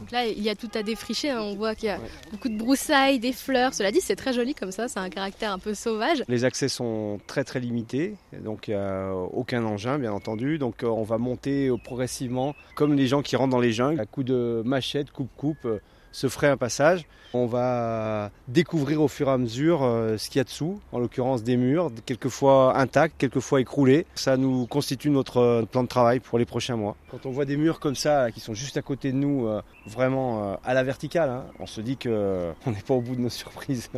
Donc 0.00 0.10
là, 0.10 0.26
il 0.26 0.42
y 0.42 0.50
a 0.50 0.54
tout 0.54 0.70
à 0.74 0.82
défricher. 0.82 1.30
hein. 1.30 1.40
On 1.40 1.54
voit 1.54 1.74
qu'il 1.74 1.88
y 1.88 1.92
a 1.92 1.98
beaucoup 2.30 2.48
de 2.48 2.56
broussailles, 2.56 3.18
des 3.18 3.32
fleurs. 3.32 3.72
Cela 3.74 3.90
dit, 3.90 4.00
c'est 4.00 4.16
très 4.16 4.32
joli 4.32 4.54
comme 4.54 4.70
ça. 4.72 4.88
C'est 4.88 4.98
un 4.98 5.08
caractère 5.08 5.52
un 5.52 5.58
peu 5.58 5.74
sauvage. 5.74 6.22
Les 6.28 6.44
accès 6.44 6.68
sont 6.68 7.18
très 7.26 7.44
très 7.44 7.60
limités, 7.60 8.14
donc 8.44 8.68
il 8.68 8.72
n'y 8.72 8.76
a 8.80 9.12
aucun 9.14 9.64
engin 9.64 9.98
bien 9.98 10.12
entendu. 10.12 10.58
Donc 10.58 10.82
euh, 10.82 10.88
on 10.88 11.02
va 11.02 11.18
monter 11.18 11.70
progressivement 11.84 12.54
comme 12.74 12.94
les 12.94 13.06
gens 13.06 13.22
qui 13.22 13.36
rentrent 13.36 13.50
dans 13.52 13.60
les 13.60 13.72
jungles, 13.72 14.00
à 14.00 14.06
coup 14.06 14.22
de 14.22 14.62
machette, 14.64 15.10
coupe-coupe, 15.10 15.64
euh, 15.64 15.78
se 16.16 16.28
ferait 16.28 16.48
un 16.48 16.56
passage. 16.56 17.04
On 17.34 17.44
va 17.44 18.30
découvrir 18.48 19.02
au 19.02 19.08
fur 19.08 19.28
et 19.28 19.32
à 19.32 19.36
mesure 19.36 19.82
euh, 19.82 20.16
ce 20.16 20.30
qu'il 20.30 20.38
y 20.38 20.40
a 20.40 20.44
dessous, 20.44 20.80
en 20.92 20.98
l'occurrence 20.98 21.42
des 21.42 21.58
murs, 21.58 21.90
quelquefois 22.06 22.78
intacts, 22.78 23.16
quelquefois 23.18 23.60
écroulés. 23.60 24.06
Ça 24.14 24.38
nous 24.38 24.66
constitue 24.66 25.10
notre 25.10 25.36
euh, 25.38 25.62
plan 25.64 25.82
de 25.82 25.88
travail 25.88 26.20
pour 26.20 26.38
les 26.38 26.46
prochains 26.46 26.76
mois. 26.76 26.96
Quand 27.10 27.26
on 27.26 27.30
voit 27.30 27.44
des 27.44 27.58
murs 27.58 27.80
comme 27.80 27.96
ça, 27.96 28.30
qui 28.30 28.40
sont 28.40 28.54
juste 28.54 28.78
à 28.78 28.82
côté 28.82 29.12
de 29.12 29.18
nous, 29.18 29.46
euh, 29.46 29.60
vraiment 29.84 30.58
à 30.64 30.72
la 30.72 30.82
verticale, 30.82 31.28
hein, 31.28 31.44
on 31.60 31.66
se 31.66 31.82
dit 31.82 31.98
qu'on 31.98 32.08
n'est 32.66 32.82
pas 32.86 32.94
au 32.94 33.02
bout 33.02 33.16
de 33.16 33.20
nos 33.20 33.28
surprises. 33.28 33.90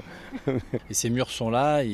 Et 0.91 0.95
ces 0.95 1.11
murs 1.11 1.31
sont 1.31 1.51
là, 1.51 1.85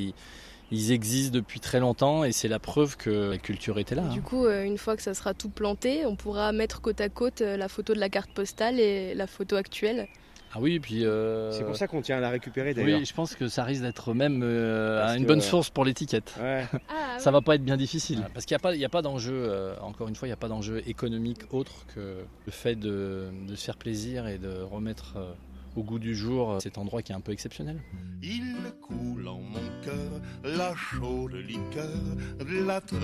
ils 0.70 0.93
existent 0.93 1.34
depuis 1.34 1.61
très 1.61 1.81
longtemps 1.81 2.25
et 2.25 2.32
c'est 2.32 2.49
la 2.49 2.58
preuve 2.58 2.96
que 2.96 3.31
la 3.31 3.38
culture 3.38 3.78
était 3.78 3.94
là. 3.94 4.02
Du 4.08 4.19
hein. 4.19 4.22
coup, 4.22 4.46
euh, 4.46 4.64
une 4.64 4.78
fois 4.78 4.96
que 4.96 5.02
ça 5.02 5.14
sera 5.14 5.34
tout 5.34 5.50
planté, 5.50 6.05
on 6.06 6.16
pourra 6.16 6.52
mettre 6.52 6.81
côte 6.81 7.00
à 7.00 7.08
côte 7.08 7.40
euh, 7.43 7.56
la 7.56 7.69
photo 7.69 7.94
de 7.94 8.00
la 8.00 8.08
carte 8.08 8.31
postale 8.32 8.81
et 8.81 9.14
la 9.14 9.26
photo 9.26 9.56
actuelle. 9.56 10.08
Ah 10.56 10.61
oui, 10.61 10.78
puis. 10.78 11.05
euh, 11.05 11.50
C'est 11.50 11.64
pour 11.64 11.75
ça 11.76 11.88
qu'on 11.88 12.00
tient 12.00 12.16
à 12.16 12.20
la 12.20 12.31
récupérer 12.31 12.75
d'ailleurs. 12.75 13.00
Oui, 13.00 13.05
je 13.05 13.12
pense 13.12 13.34
que 13.34 13.49
ça 13.49 13.64
risque 13.64 13.82
d'être 13.82 14.14
même 14.14 14.40
euh, 14.44 15.05
une 15.16 15.25
que- 15.25 15.28
bonne 15.28 15.40
source 15.40 15.69
pour 15.69 15.84
l'étiquette. 15.84 16.32
Ouais. 16.40 16.64
Ah, 16.88 17.19
Ça 17.19 17.32
va 17.32 17.40
pas 17.40 17.56
être 17.56 17.64
bien 17.64 17.76
difficile. 17.76 18.22
Parce 18.32 18.46
qu'il 18.46 18.55
n'y 18.55 18.61
a 18.61 18.62
pas, 18.62 18.75
il 18.75 18.81
y 18.81 18.84
a 18.84 18.88
pas 18.88 19.02
d'enjeu, 19.02 19.32
euh, 19.34 19.75
encore 19.81 20.06
une 20.08 20.14
fois, 20.14 20.28
il 20.28 20.31
n'y 20.31 20.34
a 20.34 20.37
pas 20.37 20.46
d'enjeu 20.49 20.81
économique 20.88 21.40
autre 21.50 21.72
que 21.94 22.19
le 22.46 22.52
fait 22.52 22.76
de, 22.76 23.31
de 23.49 23.56
se 23.56 23.64
faire 23.64 23.76
plaisir 23.76 24.28
et 24.28 24.38
de 24.38 24.61
remettre 24.62 25.14
euh, 25.16 25.32
au 25.76 25.82
goût 25.82 25.99
du 25.99 26.15
jour 26.15 26.53
euh, 26.53 26.61
cet 26.61 26.79
endroit 26.79 27.03
qui 27.03 27.12
est 27.12 27.15
un 27.15 27.21
peu 27.21 27.32
exceptionnel. 27.32 27.82
Il 28.23 28.55
coule 28.81 29.29
en 29.29 29.41
mon 29.41 29.61
cœur 29.82 30.21
la 30.44 30.75
chaude 30.75 31.35
liqueur 31.35 32.00
de 32.38 32.65
la 32.65 32.81
treille. 32.81 33.00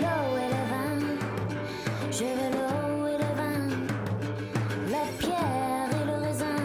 L'eau 0.00 0.36
et 0.36 0.48
le 0.48 0.62
vin, 0.70 0.98
je 2.10 2.24
veux 2.24 2.50
l'eau 2.52 3.06
et 3.06 3.18
le 3.18 3.30
vin, 3.36 3.68
la 4.90 5.04
pierre 5.18 5.90
et 5.92 6.04
le 6.06 6.16
raisin, 6.24 6.60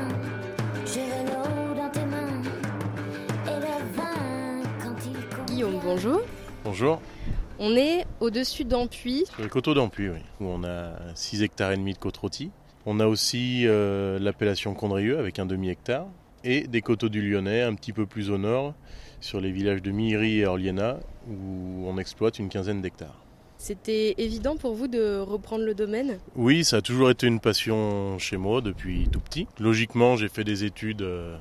je 0.85 0.99
veux 0.99 1.23
l'eau 1.27 1.75
dans 1.75 1.91
tes 1.91 2.05
mains, 2.05 2.41
et 3.45 3.59
le 3.59 3.75
vin 3.95 4.63
quand 4.81 4.99
il 5.05 5.19
coule. 5.35 5.45
Guillaume, 5.47 5.79
bonjour. 5.83 6.21
Bonjour, 6.63 7.01
On 7.61 7.75
est 7.75 8.05
au-dessus 8.21 8.63
d'Ampuis. 8.63 9.25
sur 9.25 9.43
le 9.43 9.49
coteau 9.49 9.73
d'Ampuis, 9.73 10.07
oui, 10.07 10.19
où 10.39 10.45
on 10.45 10.63
a 10.63 10.93
6 11.13 11.43
hectares 11.43 11.73
et 11.73 11.77
demi 11.77 11.93
de 11.93 11.97
côte 11.99 12.15
rôtie. 12.15 12.51
On 12.85 13.01
a 13.01 13.05
aussi 13.05 13.63
euh, 13.67 14.17
l'appellation 14.17 14.73
Condrieux 14.73 15.19
avec 15.19 15.39
un 15.39 15.45
demi-hectare 15.45 16.07
et 16.45 16.67
des 16.67 16.81
coteaux 16.81 17.09
du 17.09 17.21
Lyonnais 17.21 17.61
un 17.61 17.75
petit 17.75 17.91
peu 17.91 18.05
plus 18.05 18.31
au 18.31 18.37
nord, 18.37 18.75
sur 19.19 19.41
les 19.41 19.51
villages 19.51 19.81
de 19.81 19.91
Mihiri 19.91 20.39
et 20.39 20.45
Orliena, 20.45 20.99
où 21.29 21.85
on 21.85 21.97
exploite 21.97 22.39
une 22.39 22.47
quinzaine 22.47 22.81
d'hectares. 22.81 23.25
C'était 23.57 24.15
évident 24.17 24.55
pour 24.55 24.73
vous 24.73 24.87
de 24.87 25.19
reprendre 25.19 25.65
le 25.65 25.73
domaine? 25.73 26.19
Oui, 26.37 26.63
ça 26.63 26.77
a 26.77 26.81
toujours 26.81 27.09
été 27.09 27.27
une 27.27 27.41
passion 27.41 28.17
chez 28.17 28.37
moi 28.37 28.61
depuis 28.61 29.09
tout 29.11 29.19
petit. 29.19 29.47
Logiquement, 29.59 30.15
j'ai 30.15 30.29
fait 30.29 30.45
des 30.45 30.63
études 30.63 31.01
euh, 31.01 31.37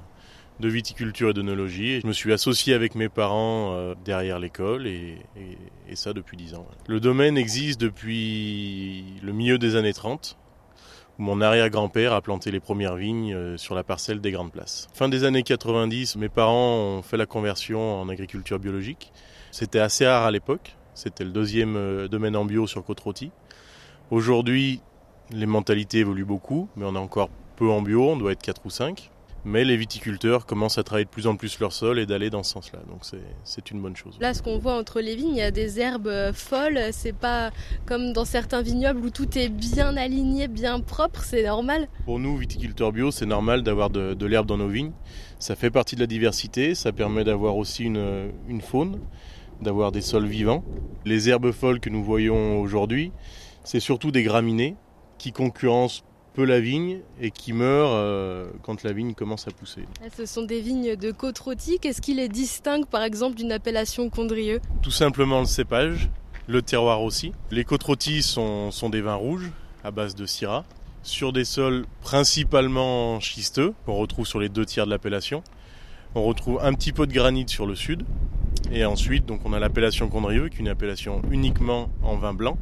de 0.61 0.69
viticulture 0.69 1.31
et 1.31 1.33
d'œnologie. 1.35 1.93
Et 1.93 2.01
je 2.01 2.07
me 2.07 2.13
suis 2.13 2.33
associé 2.33 2.75
avec 2.75 2.95
mes 2.95 3.09
parents 3.09 3.75
euh, 3.75 3.95
derrière 4.05 4.39
l'école 4.39 4.87
et 4.87 5.19
ça 5.95 6.13
depuis 6.13 6.37
10 6.37 6.55
ans. 6.55 6.67
Le 6.87 7.01
domaine 7.01 7.39
existe 7.39 7.81
depuis 7.81 9.05
le 9.23 9.33
milieu 9.33 9.59
des 9.59 9.77
années 9.77 9.93
30 9.93 10.37
où 11.19 11.23
mon 11.23 11.41
arrière-grand-père 11.41 12.13
a 12.13 12.23
planté 12.23 12.51
les 12.51 12.61
premières 12.61 12.97
vignes 12.97 13.35
euh, 13.35 13.57
sur 13.57 13.75
la 13.75 13.83
parcelle 13.83 14.21
des 14.21 14.31
Grandes 14.31 14.53
Places. 14.53 14.89
Fin 14.95 15.09
des 15.09 15.25
années 15.25 15.43
90, 15.43 16.17
mes 16.17 16.29
parents 16.29 16.77
ont 16.77 17.03
fait 17.03 17.17
la 17.17 17.27
conversion 17.27 18.01
en 18.01 18.09
agriculture 18.09 18.59
biologique. 18.59 19.13
C'était 19.51 19.81
assez 19.81 20.07
rare 20.07 20.25
à 20.25 20.31
l'époque. 20.31 20.77
C'était 20.95 21.25
le 21.25 21.31
deuxième 21.31 21.77
euh, 21.77 22.09
domaine 22.09 22.37
en 22.37 22.45
bio 22.45 22.67
sur 22.67 22.85
Côte-Rôtie. 22.85 23.31
Aujourd'hui, 24.11 24.81
les 25.31 25.47
mentalités 25.47 25.99
évoluent 25.99 26.25
beaucoup, 26.25 26.69
mais 26.77 26.85
on 26.87 26.95
est 26.95 26.99
encore 26.99 27.31
peu 27.57 27.69
en 27.69 27.83
bio, 27.83 28.11
on 28.11 28.17
doit 28.17 28.33
être 28.33 28.43
4 28.43 28.65
ou 28.65 28.71
5. 28.71 29.11
Mais 29.45 29.65
les 29.65 29.77
viticulteurs 29.77 30.47
commencent 30.47 30.79
à 30.79 30.83
travailler 30.83 31.05
de 31.05 31.11
plus 31.11 31.27
en 31.27 31.37
plus 31.37 31.59
leur 31.61 31.73
sol 31.73 31.99
et 31.99 32.07
d'aller 32.07 32.29
dans 32.29 32.43
ce 32.43 32.53
sens-là. 32.53 32.81
Donc 32.89 33.01
c'est- 33.03 33.71
une 33.71 33.81
bonne 33.81 33.97
chose. 33.97 34.17
Là, 34.21 34.35
ce 34.35 34.43
qu'on 34.43 34.59
voit 34.59 34.77
entre 34.79 35.01
les 35.01 35.15
vignes, 35.15 35.31
il 35.33 35.37
y 35.39 35.43
a 35.43 35.51
des 35.51 35.79
herbes 35.81 36.07
euh, 36.07 36.33
folles. 36.33 36.81
C'est 36.93 37.13
pas 37.13 37.51
comme 37.87 38.13
dans 38.13 38.25
certains 38.25 38.63
vignobles 38.63 39.01
où 39.05 39.11
tout 39.11 39.37
est 39.39 39.49
bien 39.49 39.97
aligné, 39.97 40.49
bien 40.49 40.81
propre. 40.81 41.23
C'est 41.23 41.45
normal. 41.45 41.89
Pour 42.05 42.19
nous, 42.19 42.37
viticulteurs 42.37 42.93
bio, 42.93 43.11
c'est 43.11 43.27
normal 43.27 43.63
d'avoir 43.63 43.91
de, 43.91 44.15
de 44.15 44.27
l'herbe 44.27 44.47
dans 44.47 44.57
nos 44.57 44.69
vignes. 44.69 44.93
Ça 45.39 45.55
fait 45.55 45.71
partie 45.71 45.95
de 45.97 46.01
la 46.01 46.07
diversité, 46.07 46.75
ça 46.75 46.93
permet 46.93 47.25
d'avoir 47.25 47.57
aussi 47.57 47.85
une, 47.85 48.31
une 48.49 48.61
faune, 48.61 48.99
d'avoir 49.63 49.93
des 49.93 50.01
sols 50.01 50.27
vivants. 50.27 50.65
Les 51.05 51.29
herbes 51.29 51.53
folles 51.53 51.81
que 51.81 51.91
nous 51.91 52.03
voyons 52.03 52.61
aujourd'hui, 52.61 53.13
c'est 53.65 53.81
surtout 53.81 54.11
des 54.11 54.23
graminées 54.23 54.77
qui 55.19 55.33
concurrencent 55.33 56.05
peu 56.35 56.45
la 56.45 56.61
vigne 56.61 57.01
et 57.21 57.31
qui 57.31 57.53
meurent 57.53 57.93
euh, 57.93 58.49
quand 58.63 58.83
la 58.83 58.93
vigne 58.93 59.15
commence 59.15 59.49
à 59.49 59.51
pousser. 59.51 59.83
Ce 60.17 60.27
sont 60.27 60.43
des 60.43 60.61
vignes 60.61 60.97
de 60.97 61.11
côte-rôtie. 61.11 61.79
Qu'est-ce 61.81 62.01
qui 62.01 62.15
les 62.15 62.29
distingue, 62.29 62.87
par 62.87 63.03
exemple, 63.03 63.37
d'une 63.37 63.53
appellation 63.53 64.09
Condrieux 64.11 64.61
Tout 64.83 64.91
simplement 64.91 65.41
le 65.41 65.47
cépage, 65.47 66.11
le 66.47 66.63
terroir 66.63 67.03
aussi. 67.03 67.33
Les 67.51 67.65
côtes 67.65 67.83
rôties 67.83 68.23
sont, 68.23 68.71
sont 68.71 68.91
des 68.91 69.01
vins 69.01 69.15
rouges 69.15 69.51
à 69.85 69.91
base 69.91 70.15
de 70.15 70.27
syrah, 70.27 70.65
sur 71.03 71.33
des 71.33 71.45
sols 71.45 71.87
principalement 72.03 73.21
schisteux, 73.21 73.75
qu'on 73.87 73.95
retrouve 73.95 74.27
sur 74.27 74.41
les 74.41 74.49
deux 74.49 74.67
tiers 74.67 74.87
de 74.87 74.91
l'appellation. 74.91 75.43
On 76.15 76.25
retrouve 76.25 76.59
un 76.63 76.73
petit 76.75 76.93
peu 76.93 77.07
de 77.07 77.13
granit 77.13 77.49
sur 77.49 77.67
le 77.67 77.75
sud. 77.75 78.05
Et 78.71 78.85
ensuite, 78.85 79.25
donc, 79.25 79.41
on 79.45 79.53
a 79.53 79.59
l'appellation 79.59 80.09
Condrieux, 80.09 80.49
qui 80.49 80.57
est 80.57 80.61
une 80.61 80.69
appellation 80.69 81.23
uniquement 81.31 81.89
en 82.03 82.17
vin 82.17 82.35
blanc, 82.35 82.59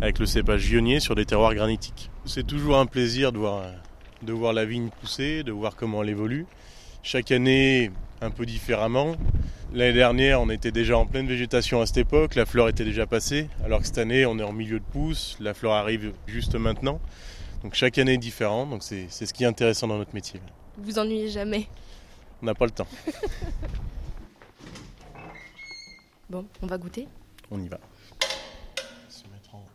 avec 0.00 0.18
le 0.18 0.26
cépage 0.26 0.64
vionnier 0.64 1.00
sur 1.00 1.14
des 1.14 1.26
terroirs 1.26 1.54
granitiques. 1.54 2.10
C'est 2.24 2.46
toujours 2.46 2.78
un 2.78 2.86
plaisir 2.86 3.32
de 3.32 3.38
voir, 3.38 3.64
de 4.22 4.32
voir 4.32 4.52
la 4.52 4.64
vigne 4.64 4.88
pousser, 5.00 5.42
de 5.42 5.52
voir 5.52 5.76
comment 5.76 6.02
elle 6.02 6.08
évolue. 6.10 6.46
Chaque 7.02 7.30
année, 7.32 7.90
un 8.22 8.30
peu 8.30 8.46
différemment. 8.46 9.16
L'année 9.74 9.92
dernière, 9.92 10.40
on 10.40 10.50
était 10.50 10.70
déjà 10.70 10.96
en 10.96 11.06
pleine 11.06 11.26
végétation 11.26 11.80
à 11.80 11.86
cette 11.86 11.96
époque, 11.96 12.34
la 12.34 12.46
fleur 12.46 12.68
était 12.68 12.84
déjà 12.84 13.06
passée, 13.06 13.48
alors 13.64 13.80
que 13.80 13.86
cette 13.86 13.98
année, 13.98 14.26
on 14.26 14.38
est 14.38 14.42
en 14.42 14.52
milieu 14.52 14.78
de 14.78 14.84
pousse, 14.84 15.36
la 15.40 15.54
fleur 15.54 15.72
arrive 15.72 16.12
juste 16.26 16.54
maintenant. 16.54 17.00
Donc 17.62 17.74
chaque 17.74 17.98
année 17.98 18.14
est 18.14 18.18
différent, 18.18 18.66
donc 18.66 18.82
c'est 18.82 19.06
c'est 19.08 19.24
ce 19.24 19.32
qui 19.32 19.44
est 19.44 19.46
intéressant 19.46 19.86
dans 19.88 19.96
notre 19.96 20.14
métier. 20.14 20.40
Vous 20.76 20.84
vous 20.84 20.98
ennuyez 20.98 21.28
jamais? 21.28 21.68
On 22.42 22.46
n'a 22.46 22.54
pas 22.54 22.64
le 22.66 22.70
temps, 22.70 22.88
Bon, 26.32 26.46
on 26.62 26.66
va 26.66 26.78
goûter. 26.78 27.08
on 27.50 27.62
y 27.62 27.68
va. 27.68 27.78
Se 29.10 29.24
mettre 29.24 29.54
en, 29.54 29.66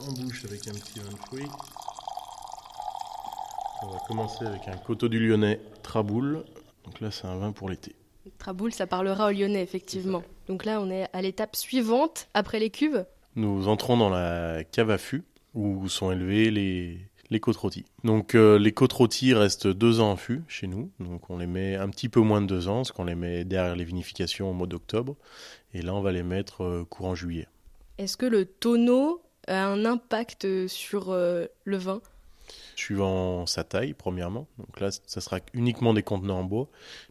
en 0.00 0.12
bouche 0.12 0.44
avec 0.44 0.68
un 0.68 0.72
petit 0.72 0.98
vin 0.98 1.10
de 1.10 1.16
fruits. 1.16 1.48
On 3.82 3.86
va 3.86 3.98
commencer 4.06 4.44
avec 4.44 4.68
un 4.68 4.76
coteau 4.76 5.08
du 5.08 5.18
Lyonnais 5.18 5.62
Traboul. 5.82 6.44
Donc 6.84 7.00
là, 7.00 7.10
c'est 7.10 7.26
un 7.26 7.38
vin 7.38 7.52
pour 7.52 7.70
l'été. 7.70 7.96
Traboul, 8.36 8.74
ça 8.74 8.86
parlera 8.86 9.28
au 9.28 9.30
Lyonnais, 9.30 9.62
effectivement. 9.62 10.22
Donc 10.46 10.66
là, 10.66 10.78
on 10.82 10.90
est 10.90 11.08
à 11.14 11.22
l'étape 11.22 11.56
suivante, 11.56 12.28
après 12.34 12.58
les 12.58 12.68
cuves. 12.68 13.06
nous 13.34 13.66
entrons 13.68 13.96
dans 13.96 14.10
la 14.10 14.62
cave 14.62 14.90
à 14.90 14.98
fût 14.98 15.24
où 15.54 15.88
sont 15.88 16.12
élevés 16.12 16.50
les, 16.50 16.98
les 17.30 17.40
côtes 17.40 17.56
rôties. 17.56 17.84
Donc 18.04 18.34
euh, 18.34 18.58
les 18.58 18.72
côtes 18.72 18.92
rôties 18.92 19.34
restent 19.34 19.66
deux 19.66 20.00
ans 20.00 20.12
en 20.12 20.16
fût 20.16 20.42
chez 20.48 20.66
nous. 20.66 20.90
Donc 21.00 21.30
on 21.30 21.38
les 21.38 21.46
met 21.46 21.76
un 21.76 21.88
petit 21.88 22.08
peu 22.08 22.20
moins 22.20 22.40
de 22.40 22.46
deux 22.46 22.68
ans, 22.68 22.76
parce 22.76 22.92
qu'on 22.92 23.04
les 23.04 23.14
met 23.14 23.44
derrière 23.44 23.76
les 23.76 23.84
vinifications 23.84 24.50
au 24.50 24.52
mois 24.52 24.66
d'octobre. 24.66 25.16
Et 25.72 25.82
là 25.82 25.94
on 25.94 26.00
va 26.00 26.12
les 26.12 26.22
mettre 26.22 26.62
euh, 26.62 26.84
courant 26.88 27.14
juillet. 27.14 27.48
Est-ce 27.98 28.16
que 28.16 28.26
le 28.26 28.44
tonneau 28.44 29.22
a 29.46 29.66
un 29.66 29.84
impact 29.84 30.66
sur 30.66 31.10
euh, 31.10 31.46
le 31.64 31.76
vin? 31.76 32.00
Suivant 32.76 33.46
sa 33.46 33.64
taille, 33.64 33.94
premièrement. 33.94 34.46
Donc 34.58 34.80
là, 34.80 34.90
ça 34.90 35.20
sera 35.20 35.38
uniquement 35.54 35.94
des 35.94 36.02
contenants 36.02 36.40
en 36.40 36.44
bois, 36.44 36.68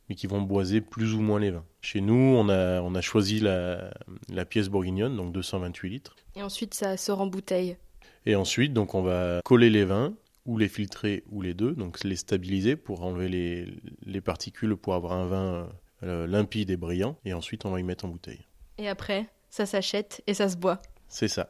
mais 0.07 0.15
qui 0.15 0.27
vont 0.27 0.41
boiser 0.41 0.81
plus 0.81 1.13
ou 1.15 1.21
moins 1.21 1.39
les 1.39 1.51
vins. 1.51 1.63
Chez 1.81 2.01
nous, 2.01 2.13
on 2.13 2.49
a, 2.49 2.81
on 2.81 2.93
a 2.95 3.01
choisi 3.01 3.39
la, 3.39 3.91
la 4.29 4.45
pièce 4.45 4.67
bourguignonne, 4.67 5.15
donc 5.15 5.31
228 5.31 5.89
litres. 5.89 6.15
Et 6.35 6.43
ensuite, 6.43 6.73
ça 6.73 6.97
sort 6.97 7.21
en 7.21 7.27
bouteille? 7.27 7.77
Et 8.25 8.35
ensuite, 8.35 8.73
donc, 8.73 8.95
on 8.95 9.01
va 9.01 9.41
coller 9.43 9.69
les 9.69 9.85
vins, 9.85 10.13
ou 10.45 10.57
les 10.57 10.67
filtrer, 10.67 11.23
ou 11.29 11.41
les 11.41 11.53
deux, 11.53 11.73
donc 11.73 12.03
les 12.03 12.15
stabiliser 12.15 12.75
pour 12.75 13.03
enlever 13.03 13.29
les, 13.29 13.73
les 14.05 14.21
particules, 14.21 14.75
pour 14.75 14.93
avoir 14.93 15.13
un 15.13 15.25
vin 15.25 15.69
euh, 16.03 16.27
limpide 16.27 16.69
et 16.69 16.77
brillant. 16.77 17.17
Et 17.25 17.33
ensuite, 17.33 17.65
on 17.65 17.71
va 17.71 17.79
y 17.79 17.83
mettre 17.83 18.05
en 18.05 18.09
bouteille. 18.09 18.45
Et 18.77 18.89
après, 18.89 19.27
ça 19.49 19.65
s'achète 19.65 20.21
et 20.27 20.33
ça 20.33 20.49
se 20.49 20.57
boit. 20.57 20.81
C'est 21.07 21.27
ça. 21.27 21.47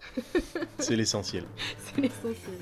C'est 0.78 0.96
l'essentiel. 0.96 1.46
C'est 1.78 2.02
l'essentiel. 2.02 2.58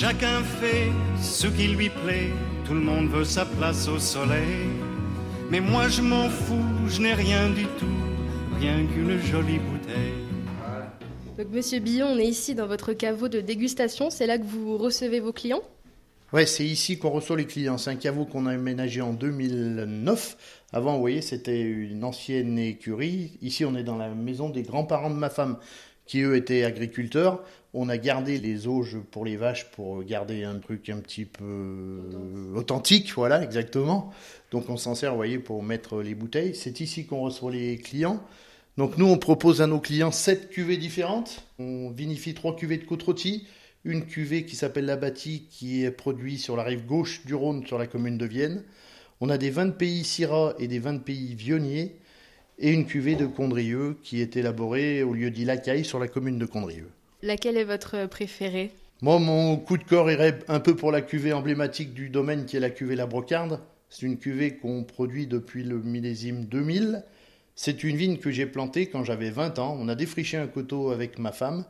Chacun 0.00 0.44
fait 0.44 0.92
ce 1.20 1.48
qui 1.48 1.66
lui 1.66 1.90
plaît, 1.90 2.28
tout 2.64 2.74
le 2.74 2.80
monde 2.80 3.08
veut 3.08 3.24
sa 3.24 3.44
place 3.44 3.88
au 3.88 3.98
soleil. 3.98 4.68
Mais 5.50 5.58
moi 5.58 5.88
je 5.88 6.02
m'en 6.02 6.28
fous, 6.28 6.62
je 6.86 7.02
n'ai 7.02 7.14
rien 7.14 7.50
du 7.50 7.64
tout, 7.80 7.86
rien 8.60 8.86
qu'une 8.86 9.20
jolie 9.20 9.58
bouteille. 9.58 10.12
Donc, 11.36 11.48
Monsieur 11.50 11.80
Billon, 11.80 12.06
on 12.12 12.18
est 12.18 12.28
ici 12.28 12.54
dans 12.54 12.68
votre 12.68 12.92
caveau 12.92 13.26
de 13.26 13.40
dégustation. 13.40 14.08
C'est 14.08 14.28
là 14.28 14.38
que 14.38 14.44
vous 14.44 14.78
recevez 14.78 15.18
vos 15.18 15.32
clients? 15.32 15.62
Ouais, 16.32 16.46
c'est 16.46 16.64
ici 16.64 16.98
qu'on 16.98 17.10
reçoit 17.10 17.36
les 17.36 17.46
clients. 17.46 17.78
C'est 17.78 17.90
un 17.90 17.96
caveau 17.96 18.24
qu'on 18.24 18.46
a 18.46 18.52
aménagé 18.52 19.00
en 19.00 19.12
2009. 19.14 20.36
Avant, 20.72 20.94
vous 20.94 21.00
voyez, 21.00 21.22
c'était 21.22 21.62
une 21.62 22.04
ancienne 22.04 22.56
écurie. 22.58 23.38
Ici, 23.40 23.64
on 23.64 23.74
est 23.74 23.82
dans 23.82 23.96
la 23.96 24.10
maison 24.10 24.50
des 24.50 24.62
grands-parents 24.62 25.10
de 25.10 25.16
ma 25.16 25.30
femme, 25.30 25.56
qui 26.08 26.22
eux 26.22 26.34
étaient 26.34 26.64
agriculteurs. 26.64 27.44
On 27.74 27.88
a 27.88 27.98
gardé 27.98 28.38
les 28.38 28.66
auges 28.66 28.96
pour 29.12 29.24
les 29.24 29.36
vaches 29.36 29.70
pour 29.70 30.02
garder 30.02 30.42
un 30.42 30.58
truc 30.58 30.88
un 30.88 30.96
petit 30.96 31.26
peu 31.26 32.00
authentique, 32.56 33.12
voilà, 33.14 33.44
exactement. 33.44 34.12
Donc 34.50 34.68
on 34.70 34.76
s'en 34.76 34.96
sert, 34.96 35.12
vous 35.12 35.18
voyez, 35.18 35.38
pour 35.38 35.62
mettre 35.62 36.02
les 36.02 36.14
bouteilles. 36.14 36.56
C'est 36.56 36.80
ici 36.80 37.06
qu'on 37.06 37.20
reçoit 37.20 37.52
les 37.52 37.76
clients. 37.76 38.20
Donc 38.78 38.96
nous, 38.96 39.06
on 39.06 39.18
propose 39.18 39.60
à 39.60 39.66
nos 39.66 39.80
clients 39.80 40.10
sept 40.10 40.48
cuvées 40.48 40.78
différentes. 40.78 41.44
On 41.58 41.90
vinifie 41.90 42.32
trois 42.32 42.56
cuvées 42.56 42.78
de 42.78 42.84
côte 42.84 43.02
rôtie, 43.02 43.46
une 43.84 44.06
cuvée 44.06 44.46
qui 44.46 44.56
s'appelle 44.56 44.86
la 44.86 44.96
Bâtie, 44.96 45.46
qui 45.50 45.84
est 45.84 45.90
produite 45.90 46.40
sur 46.40 46.56
la 46.56 46.62
rive 46.62 46.86
gauche 46.86 47.26
du 47.26 47.34
Rhône, 47.34 47.66
sur 47.66 47.76
la 47.76 47.86
commune 47.86 48.16
de 48.16 48.26
Vienne. 48.26 48.64
On 49.20 49.28
a 49.28 49.36
des 49.36 49.50
vins 49.50 49.66
de 49.66 49.72
pays 49.72 50.04
Syrah 50.04 50.54
et 50.58 50.68
des 50.68 50.78
vins 50.78 50.94
de 50.94 51.00
pays 51.00 51.34
Vionnier, 51.34 51.96
et 52.58 52.72
une 52.72 52.86
cuvée 52.86 53.14
de 53.14 53.26
Condrieux 53.26 53.96
qui 54.02 54.20
est 54.20 54.36
élaborée 54.36 55.02
au 55.02 55.14
lieu 55.14 55.30
dit 55.30 55.44
Lacaille 55.44 55.84
sur 55.84 55.98
la 55.98 56.08
commune 56.08 56.38
de 56.38 56.46
Condrieux. 56.46 56.88
Laquelle 57.22 57.56
est 57.56 57.64
votre 57.64 58.06
préférée? 58.08 58.70
Moi, 59.00 59.18
mon 59.20 59.56
coup 59.56 59.78
de 59.78 59.84
corps 59.84 60.10
irait 60.10 60.40
un 60.48 60.58
peu 60.58 60.74
pour 60.74 60.90
la 60.90 61.02
cuvée 61.02 61.32
emblématique 61.32 61.94
du 61.94 62.08
domaine 62.08 62.46
qui 62.46 62.56
est 62.56 62.60
la 62.60 62.70
cuvée 62.70 62.96
La 62.96 63.06
Brocarde. 63.06 63.60
C'est 63.90 64.06
une 64.06 64.18
cuvée 64.18 64.56
qu'on 64.56 64.82
produit 64.82 65.26
depuis 65.26 65.62
le 65.62 65.80
millésime 65.80 66.46
2000. 66.46 67.04
C'est 67.54 67.84
une 67.84 67.96
vigne 67.96 68.18
que 68.18 68.30
j'ai 68.30 68.46
plantée 68.46 68.86
quand 68.86 69.04
j'avais 69.04 69.30
20 69.30 69.58
ans. 69.60 69.76
On 69.80 69.88
a 69.88 69.94
défriché 69.94 70.36
un 70.36 70.48
coteau 70.48 70.90
avec 70.90 71.18
ma 71.18 71.32
femme. 71.32 71.64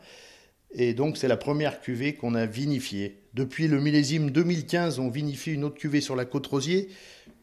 Et 0.73 0.95
donc, 0.95 1.16
c'est 1.16 1.28
la 1.28 1.37
première 1.37 1.80
cuvée 1.80 2.14
qu'on 2.14 2.35
a 2.35 2.47
vinifiée. 2.47 3.21
Depuis 3.35 3.68
le 3.68 3.80
millésime 3.80 4.30
2015, 4.30 4.99
on 4.99 5.09
vinifie 5.09 5.52
une 5.52 5.64
autre 5.64 5.78
cuvée 5.78 6.00
sur 6.00 6.16
la 6.16 6.25
côte 6.25 6.47
Rosier. 6.47 6.88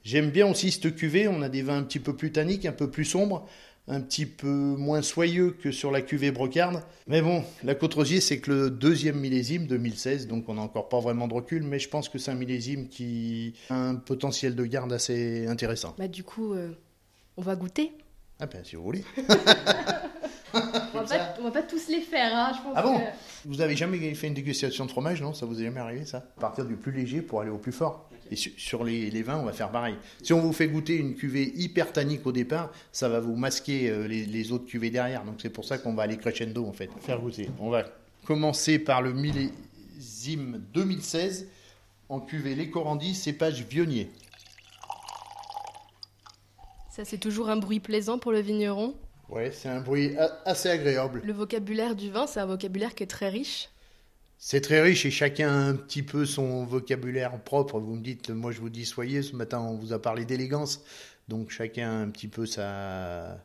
J'aime 0.06 0.30
bien 0.30 0.46
aussi 0.48 0.70
cette 0.70 0.96
cuvée. 0.96 1.28
On 1.28 1.42
a 1.42 1.50
des 1.50 1.64
vins 1.64 1.78
un 1.78 1.84
petit 1.84 2.00
peu 2.00 2.16
plus 2.16 2.32
tanniques, 2.32 2.68
un 2.68 2.72
peu 2.72 2.92
plus 2.92 3.06
sombres, 3.06 3.48
un 3.88 4.00
petit 4.02 4.28
peu 4.28 4.48
moins 4.48 5.02
soyeux 5.02 5.58
que 5.60 5.72
sur 5.72 5.90
la 5.90 6.02
cuvée 6.02 6.30
Brocarde. 6.30 6.84
Mais 7.08 7.24
bon, 7.24 7.44
la 7.64 7.74
côte 7.74 7.96
Rosier, 7.96 8.22
c'est 8.22 8.40
que 8.40 8.52
le 8.52 8.70
deuxième 8.70 9.20
millésime 9.20 9.66
2016, 9.66 10.28
donc 10.28 10.48
on 10.48 10.54
n'a 10.54 10.62
encore 10.62 10.90
pas 10.90 11.00
vraiment 11.00 11.28
de 11.28 11.34
recul, 11.34 11.64
mais 11.64 11.80
je 11.80 11.90
pense 11.90 12.08
que 12.08 12.20
c'est 12.20 12.30
un 12.30 12.36
millésime 12.36 12.88
qui 12.88 13.56
a 13.72 13.76
un 13.76 13.96
potentiel 13.96 14.56
de 14.56 14.66
garde 14.66 14.94
assez 14.94 15.48
intéressant. 15.48 15.96
Bah, 15.98 16.08
du 16.08 16.24
coup, 16.24 16.54
euh, 16.54 16.70
on 17.36 17.42
va 17.42 17.56
goûter. 17.56 17.92
Ah 18.40 18.46
ben, 18.46 18.64
si 18.64 18.76
vous 18.76 18.84
voulez. 18.84 19.04
On 21.14 21.18
va, 21.18 21.24
pas, 21.26 21.36
on 21.40 21.44
va 21.44 21.52
pas 21.52 21.64
tous 21.64 21.88
les 21.90 22.02
faire, 22.02 22.36
hein, 22.36 22.52
je 22.56 22.62
pense. 22.62 22.74
Ah 22.76 22.82
bon 22.82 22.98
que- 23.00 23.04
Vous 23.46 23.62
avez 23.62 23.76
jamais 23.76 24.14
fait 24.16 24.28
une 24.28 24.34
dégustation 24.34 24.86
de 24.86 24.92
fromage, 24.92 25.22
non? 25.22 25.34
Ça 25.34 25.46
vous 25.46 25.60
est 25.62 25.66
jamais 25.66 25.80
arrivé, 25.80 26.06
ça? 26.06 26.20
Partir 26.40 26.66
du 26.66 26.76
plus 26.76 26.92
léger 26.92 27.22
pour 27.22 27.42
aller 27.42 27.50
au 27.52 27.58
plus 27.58 27.72
fort. 27.72 28.10
Et 28.32 28.36
su- 28.36 28.54
sur 28.58 28.84
les, 28.84 29.12
les 29.12 29.22
vins, 29.22 29.38
on 29.38 29.44
va 29.46 29.54
faire 29.54 29.70
pareil. 29.70 29.96
Si 30.24 30.34
on 30.34 30.40
vous 30.40 30.52
fait 30.54 30.68
goûter 30.68 30.96
une 30.96 31.14
cuvée 31.16 31.54
hyper 31.56 31.94
tannique 31.94 32.26
au 32.26 32.32
départ, 32.32 32.72
ça 32.92 33.08
va 33.08 33.20
vous 33.20 33.36
masquer 33.36 33.90
euh, 33.90 34.08
les, 34.08 34.26
les 34.26 34.52
autres 34.52 34.66
cuvées 34.66 34.90
derrière. 34.90 35.24
Donc 35.24 35.36
c'est 35.42 35.50
pour 35.52 35.64
ça 35.64 35.78
qu'on 35.78 35.94
va 35.94 36.04
aller 36.04 36.18
crescendo, 36.18 36.66
en 36.66 36.74
fait. 36.74 36.90
Faire 37.02 37.20
goûter. 37.20 37.50
On 37.60 37.70
va 37.70 37.86
commencer 38.26 38.80
par 38.80 39.04
le 39.04 39.14
millésime 39.14 40.60
2016 40.74 41.48
en 42.10 42.20
cuvée 42.20 42.56
Les 42.56 42.72
Corandis, 42.72 43.14
cépage 43.14 43.64
Vionnier. 43.64 44.10
Ça, 46.90 47.04
c'est 47.06 47.18
toujours 47.18 47.50
un 47.50 47.58
bruit 47.58 47.80
plaisant 47.80 48.18
pour 48.18 48.32
le 48.32 48.40
vigneron? 48.40 48.96
Ouais, 49.30 49.52
c'est 49.52 49.70
un 49.70 49.82
bruit 49.82 50.16
assez 50.46 50.70
agréable. 50.70 51.22
Le 51.24 51.34
vocabulaire 51.34 51.96
du 51.96 52.12
vin, 52.12 52.28
c'est 52.28 52.40
un 52.40 52.46
vocabulaire 52.46 52.94
qui 52.96 53.04
est 53.04 53.08
très 53.08 53.30
riche. 53.30 53.70
C'est 54.38 54.62
très 54.62 54.82
riche 54.82 55.06
et 55.06 55.12
chacun 55.12 55.50
a 55.50 55.54
un 55.70 55.76
petit 55.76 56.04
peu 56.04 56.26
son 56.26 56.66
vocabulaire 56.66 57.42
propre. 57.44 57.80
Vous 57.80 57.96
me 57.96 58.02
dites, 58.04 58.30
moi 58.30 58.52
je 58.52 58.60
vous 58.60 58.70
dis 58.70 58.86
soyez, 58.86 59.22
ce 59.24 59.36
matin 59.36 59.60
on 59.62 59.76
vous 59.76 59.94
a 59.94 60.02
parlé 60.02 60.26
d'élégance. 60.26 60.84
Donc 61.28 61.50
chacun 61.50 61.90
a 61.90 61.94
un 61.94 62.10
petit 62.10 62.28
peu 62.28 62.46
sa, 62.46 63.44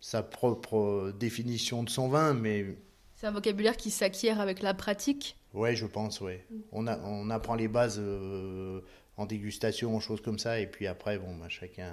sa 0.00 0.22
propre 0.22 1.12
définition 1.18 1.82
de 1.84 1.90
son 1.90 2.08
vin, 2.08 2.34
mais 2.34 2.76
C'est 3.14 3.26
un 3.26 3.30
vocabulaire 3.32 3.76
qui 3.76 3.90
s'acquiert 3.90 4.40
avec 4.40 4.62
la 4.62 4.74
pratique. 4.74 5.36
ouais, 5.52 5.76
je 5.76 5.86
pense, 5.86 6.20
ouais. 6.20 6.44
On, 6.72 6.86
a, 6.88 6.98
on 7.04 7.30
apprend 7.30 7.54
les 7.54 7.68
bases 7.68 8.00
euh, 8.00 8.80
en 9.16 9.26
dégustation, 9.26 9.94
en 9.94 10.00
choses 10.00 10.22
comme 10.22 10.38
ça, 10.40 10.58
et 10.58 10.66
puis 10.66 10.86
après, 10.88 11.18
bon, 11.18 11.36
bah, 11.36 11.48
chacun 11.48 11.92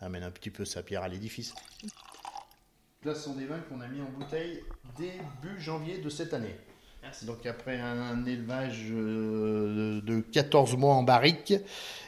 amène 0.00 0.24
un 0.24 0.30
petit 0.32 0.50
peu 0.50 0.64
sa 0.64 0.82
pierre 0.82 1.02
à 1.02 1.08
l'édifice. 1.08 1.54
Là, 3.06 3.14
ce 3.14 3.22
sont 3.22 3.34
des 3.36 3.46
vins 3.46 3.60
qu'on 3.68 3.80
a 3.80 3.86
mis 3.86 4.00
en 4.00 4.10
bouteille 4.18 4.62
début 4.98 5.60
janvier 5.60 5.98
de 5.98 6.08
cette 6.10 6.34
année. 6.34 6.56
Donc 7.24 7.46
après 7.46 7.78
un 7.78 8.26
élevage 8.26 8.86
euh, 8.90 10.00
de 10.02 10.18
14 10.18 10.76
mois 10.76 10.94
en 10.94 11.04
barrique 11.04 11.54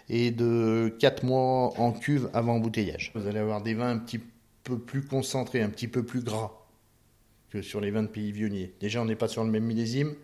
et 0.08 0.32
de 0.32 0.92
4 0.98 1.22
mois 1.24 1.72
en 1.78 1.92
cuve 1.92 2.28
avant 2.34 2.56
embouteillage. 2.56 3.12
Vous 3.14 3.28
allez 3.28 3.38
avoir 3.38 3.62
des 3.62 3.74
vins 3.74 3.90
un 3.90 3.98
petit 3.98 4.18
peu 4.64 4.76
plus 4.76 5.04
concentrés, 5.04 5.62
un 5.62 5.70
petit 5.70 5.86
peu 5.86 6.02
plus 6.04 6.20
gras 6.24 6.50
que 7.50 7.62
sur 7.62 7.80
les 7.80 7.92
vins 7.92 8.02
de 8.02 8.08
pays 8.08 8.32
vionniers. 8.32 8.74
Déjà, 8.80 9.00
on 9.00 9.04
n'est 9.04 9.14
pas 9.14 9.28
sur 9.28 9.44
le 9.44 9.50
même 9.52 9.64
millésime, 9.64 10.16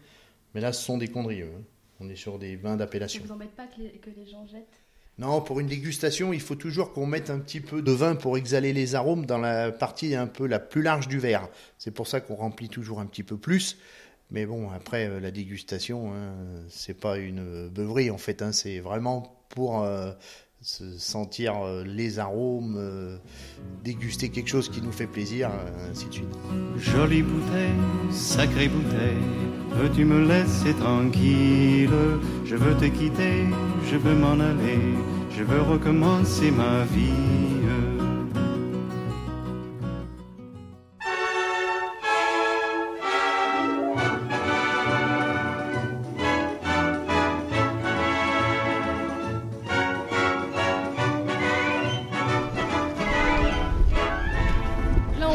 mais 0.54 0.60
là, 0.60 0.72
ce 0.72 0.84
sont 0.84 0.98
des 0.98 1.08
condrieux. 1.08 1.52
hein. 1.56 1.62
On 2.00 2.08
est 2.08 2.16
sur 2.16 2.40
des 2.40 2.56
vins 2.56 2.70
Ça 2.72 2.76
d'appellation. 2.78 3.22
vous 3.24 3.30
embête 3.32 3.54
pas 3.54 3.68
que 3.68 3.80
les, 3.80 3.90
que 3.92 4.10
les 4.10 4.26
gens 4.26 4.44
jettent? 4.44 4.80
Non, 5.18 5.40
pour 5.40 5.60
une 5.60 5.68
dégustation, 5.68 6.32
il 6.32 6.40
faut 6.40 6.56
toujours 6.56 6.92
qu'on 6.92 7.06
mette 7.06 7.30
un 7.30 7.38
petit 7.38 7.60
peu 7.60 7.82
de 7.82 7.92
vin 7.92 8.16
pour 8.16 8.36
exhaler 8.36 8.72
les 8.72 8.96
arômes 8.96 9.26
dans 9.26 9.38
la 9.38 9.70
partie 9.70 10.16
un 10.16 10.26
peu 10.26 10.46
la 10.46 10.58
plus 10.58 10.82
large 10.82 11.06
du 11.06 11.20
verre. 11.20 11.48
C'est 11.78 11.92
pour 11.92 12.08
ça 12.08 12.20
qu'on 12.20 12.34
remplit 12.34 12.68
toujours 12.68 12.98
un 12.98 13.06
petit 13.06 13.22
peu 13.22 13.36
plus. 13.36 13.78
Mais 14.32 14.44
bon, 14.44 14.70
après, 14.70 15.06
euh, 15.06 15.20
la 15.20 15.30
dégustation, 15.30 16.12
hein, 16.12 16.34
c'est 16.68 16.98
pas 16.98 17.18
une 17.18 17.68
beuverie 17.68 18.10
en 18.10 18.18
fait. 18.18 18.42
hein, 18.42 18.50
c'est 18.50 18.80
vraiment 18.80 19.44
pour 19.50 19.82
euh, 19.84 20.10
se 20.64 20.96
sentir 20.96 21.62
euh, 21.62 21.84
les 21.84 22.18
arômes, 22.18 22.76
euh, 22.78 23.18
déguster 23.84 24.30
quelque 24.30 24.48
chose 24.48 24.70
qui 24.70 24.80
nous 24.80 24.92
fait 24.92 25.06
plaisir, 25.06 25.50
euh, 25.50 25.90
ainsi 25.90 26.06
de 26.06 26.12
suite. 26.14 26.34
Jolie 26.78 27.22
bouteille, 27.22 27.74
sacrée 28.10 28.68
bouteille, 28.68 29.22
veux-tu 29.72 30.06
me 30.06 30.26
laisser 30.26 30.72
tranquille? 30.72 31.90
Je 32.46 32.56
veux 32.56 32.74
te 32.76 32.86
quitter, 32.86 33.44
je 33.90 33.96
veux 33.96 34.14
m'en 34.14 34.40
aller, 34.40 34.80
je 35.36 35.42
veux 35.42 35.60
recommencer 35.60 36.50
ma 36.50 36.84
vie. 36.84 37.53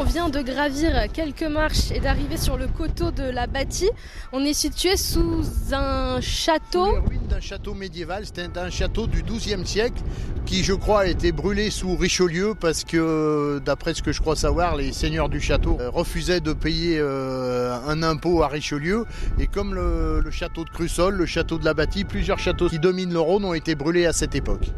Vient 0.10 0.30
de 0.30 0.42
gravir 0.42 1.06
quelques 1.14 1.44
marches 1.44 1.92
et 1.92 2.00
d'arriver 2.00 2.38
sur 2.38 2.58
le 2.58 2.68
coteau 2.68 3.12
de 3.12 3.22
la 3.22 3.46
bâtie. 3.46 3.92
On 4.34 4.44
est 4.44 4.54
situé 4.54 4.98
sous 4.98 5.44
un 5.72 6.20
château. 6.20 6.96
Sous 6.96 7.28
d'un 7.30 7.40
château 7.40 7.76
médiéval. 7.76 8.26
C'était 8.26 8.58
un 8.58 8.72
château 8.72 9.06
du 9.06 9.22
XIIe 9.22 9.66
siècle 9.68 10.02
qui, 10.48 10.64
je 10.64 10.74
crois, 10.74 11.02
a 11.02 11.06
été 11.06 11.32
brûlé 11.32 11.70
sous 11.70 11.96
Richelieu 11.96 12.56
parce 12.60 12.84
que, 12.84 13.62
d'après 13.64 13.94
ce 13.94 14.02
que 14.02 14.12
je 14.12 14.20
crois 14.20 14.36
savoir, 14.36 14.76
les 14.76 14.94
seigneurs 14.94 15.30
du 15.30 15.40
château 15.40 15.78
euh, 15.80 15.92
refusaient 15.92 16.42
de 16.42 16.54
payer 16.54 16.98
euh, 17.00 17.78
un 17.88 18.02
impôt 18.02 18.42
à 18.42 18.48
Richelieu. 18.48 19.06
Et 19.38 19.46
comme 19.46 19.76
le, 19.76 20.22
le 20.22 20.32
château 20.32 20.64
de 20.64 20.70
Crussol, 20.72 21.14
le 21.14 21.28
château 21.28 21.60
de 21.60 21.66
la 21.66 21.76
Bâtie, 21.76 22.04
plusieurs 22.04 22.40
châteaux 22.40 22.68
qui 22.68 22.80
dominent 22.80 23.14
le 23.14 23.20
Rhône 23.20 23.46
ont 23.46 23.54
été 23.54 23.76
brûlés 23.76 24.08
à 24.08 24.14
cette 24.14 24.34
époque. 24.34 24.72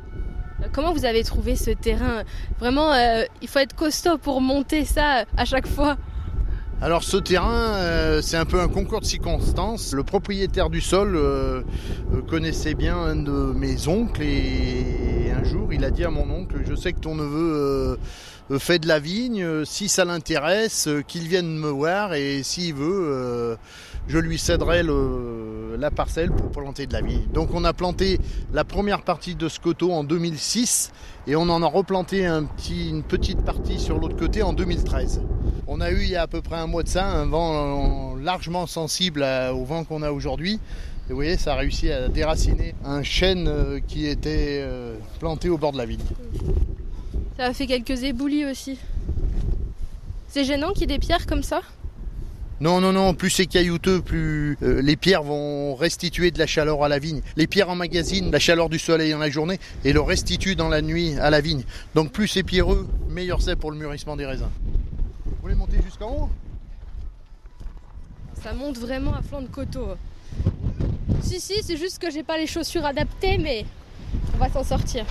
Comment 0.73 0.93
vous 0.93 1.03
avez 1.03 1.23
trouvé 1.23 1.55
ce 1.57 1.71
terrain 1.71 2.23
Vraiment, 2.59 2.93
euh, 2.93 3.23
il 3.41 3.47
faut 3.49 3.59
être 3.59 3.75
costaud 3.75 4.17
pour 4.17 4.39
monter 4.39 4.85
ça 4.85 5.25
à 5.35 5.43
chaque 5.43 5.67
fois. 5.67 5.97
Alors 6.81 7.03
ce 7.03 7.17
terrain, 7.17 7.75
euh, 7.75 8.21
c'est 8.21 8.37
un 8.37 8.45
peu 8.45 8.59
un 8.59 8.69
concours 8.69 9.01
de 9.01 9.05
circonstances. 9.05 9.93
Le 9.93 10.03
propriétaire 10.03 10.69
du 10.69 10.81
sol 10.81 11.15
euh, 11.15 11.61
connaissait 12.29 12.73
bien 12.73 12.97
un 12.97 13.17
de 13.17 13.53
mes 13.53 13.87
oncles 13.87 14.23
et 14.23 15.31
un 15.37 15.43
jour 15.43 15.73
il 15.73 15.83
a 15.83 15.91
dit 15.91 16.05
à 16.05 16.09
mon 16.09 16.29
oncle, 16.31 16.55
je 16.67 16.73
sais 16.73 16.93
que 16.93 16.99
ton 16.99 17.15
neveu 17.15 17.99
fait 18.59 18.79
de 18.79 18.87
la 18.87 18.99
vigne, 18.99 19.43
euh, 19.43 19.65
si 19.65 19.89
ça 19.89 20.05
l'intéresse, 20.05 20.87
euh, 20.87 21.01
qu'il 21.01 21.27
vienne 21.27 21.57
me 21.57 21.69
voir 21.69 22.13
et 22.13 22.43
s'il 22.43 22.73
veut, 22.73 23.09
euh, 23.11 23.55
je 24.07 24.17
lui 24.17 24.37
céderai 24.37 24.83
la 25.77 25.91
parcelle 25.91 26.31
pour 26.31 26.51
planter 26.51 26.87
de 26.87 26.93
la 26.93 27.01
vigne. 27.01 27.27
Donc 27.33 27.53
on 27.53 27.63
a 27.63 27.73
planté 27.73 28.19
la 28.53 28.63
première 28.63 29.03
partie 29.03 29.35
de 29.35 29.47
ce 29.47 29.59
coteau 29.59 29.91
en 29.91 30.03
2006 30.03 30.91
et 31.27 31.35
on 31.35 31.43
en 31.43 31.61
a 31.61 31.67
replanté 31.67 32.25
une 32.25 33.03
petite 33.03 33.41
partie 33.41 33.79
sur 33.79 33.99
l'autre 33.99 34.17
côté 34.17 34.43
en 34.43 34.53
2013. 34.53 35.21
On 35.73 35.79
a 35.79 35.89
eu 35.89 36.01
il 36.01 36.09
y 36.09 36.17
a 36.17 36.23
à 36.23 36.27
peu 36.27 36.41
près 36.41 36.57
un 36.57 36.67
mois 36.67 36.83
de 36.83 36.89
ça 36.89 37.05
un 37.05 37.25
vent 37.27 38.15
euh, 38.15 38.21
largement 38.21 38.67
sensible 38.67 39.25
au 39.53 39.63
vent 39.63 39.85
qu'on 39.85 40.01
a 40.01 40.11
aujourd'hui. 40.11 40.59
Et 41.07 41.11
vous 41.11 41.15
voyez, 41.15 41.37
ça 41.37 41.53
a 41.53 41.55
réussi 41.55 41.89
à 41.91 42.09
déraciner 42.09 42.75
un 42.83 43.03
chêne 43.03 43.47
euh, 43.47 43.79
qui 43.79 44.05
était 44.05 44.59
euh, 44.63 44.97
planté 45.19 45.47
au 45.47 45.57
bord 45.57 45.71
de 45.71 45.77
la 45.77 45.85
vigne. 45.85 45.99
Ça 47.41 47.47
a 47.47 47.53
fait 47.53 47.65
quelques 47.65 48.03
éboulis 48.03 48.45
aussi. 48.45 48.77
C'est 50.27 50.43
gênant 50.43 50.73
qu'il 50.73 50.81
y 50.81 50.83
ait 50.83 50.97
des 50.97 50.99
pierres 50.99 51.25
comme 51.25 51.41
ça? 51.41 51.61
Non, 52.59 52.79
non, 52.79 52.93
non, 52.93 53.15
plus 53.15 53.31
c'est 53.31 53.47
caillouteux, 53.47 53.99
plus 53.99 54.59
euh, 54.61 54.79
les 54.79 54.95
pierres 54.95 55.23
vont 55.23 55.73
restituer 55.73 56.29
de 56.29 56.37
la 56.37 56.45
chaleur 56.45 56.83
à 56.83 56.87
la 56.87 56.99
vigne. 56.99 57.23
Les 57.37 57.47
pierres 57.47 57.69
emmagasinent 57.69 58.29
la 58.29 58.37
chaleur 58.37 58.69
du 58.69 58.77
soleil 58.77 59.11
dans 59.11 59.17
la 59.17 59.31
journée 59.31 59.59
et 59.83 59.91
le 59.91 60.01
restituent 60.01 60.55
dans 60.55 60.69
la 60.69 60.83
nuit 60.83 61.15
à 61.17 61.31
la 61.31 61.41
vigne. 61.41 61.63
Donc 61.95 62.11
plus 62.11 62.27
c'est 62.27 62.43
pierreux, 62.43 62.87
meilleur 63.09 63.41
c'est 63.41 63.55
pour 63.55 63.71
le 63.71 63.77
mûrissement 63.77 64.15
des 64.15 64.27
raisins. 64.27 64.51
Vous 65.25 65.31
voulez 65.41 65.55
monter 65.55 65.77
jusqu'en 65.83 66.11
haut? 66.11 66.29
Ça 68.43 68.53
monte 68.53 68.77
vraiment 68.77 69.15
à 69.15 69.23
flanc 69.23 69.41
de 69.41 69.47
coteau. 69.47 69.95
Si, 71.23 71.39
si, 71.39 71.63
c'est 71.63 71.77
juste 71.77 71.97
que 71.97 72.11
j'ai 72.11 72.21
pas 72.21 72.37
les 72.37 72.45
chaussures 72.45 72.85
adaptées, 72.85 73.39
mais 73.39 73.65
on 74.35 74.37
va 74.37 74.47
s'en 74.51 74.63
sortir. 74.63 75.07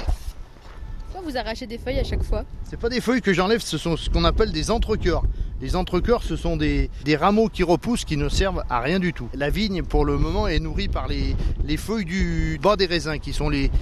Pourquoi 1.13 1.29
vous 1.29 1.37
arrachez 1.37 1.67
des 1.67 1.77
feuilles 1.77 1.99
à 1.99 2.05
chaque 2.05 2.23
fois 2.23 2.45
C'est 2.63 2.79
pas 2.79 2.89
des 2.89 3.01
feuilles 3.01 3.21
que 3.21 3.33
j'enlève, 3.33 3.61
ce 3.61 3.79
sont 3.79 3.97
ce 3.97 4.09
qu'on 4.09 4.23
appelle 4.23 4.53
des 4.53 4.71
entrecœurs. 4.71 5.25
Les 5.61 5.75
entrecœurs, 5.75 6.23
ce 6.23 6.37
sont 6.37 6.57
des, 6.57 6.89
rameaux 7.19 7.49
qui 7.49 7.65
repoussent 7.65 8.05
qui 8.05 8.17
ne 8.17 8.29
servent 8.29 8.63
à 8.71 8.79
rien 8.79 9.01
du 9.01 9.13
tout. 9.13 9.29
La 9.35 9.51
vigne, 9.51 9.83
pour 9.83 10.05
le 10.05 10.17
moment, 10.19 10.47
est 10.47 10.61
nourrie 10.61 10.87
par 10.87 11.09
les, 11.09 11.35
les 11.65 11.77
feuilles 11.77 12.05
du 12.05 12.61
bas 12.63 12.77
des 12.77 12.87
raisins, 12.87 13.19
qui 13.19 13.33
sont 13.33 13.49
les, 13.49 13.73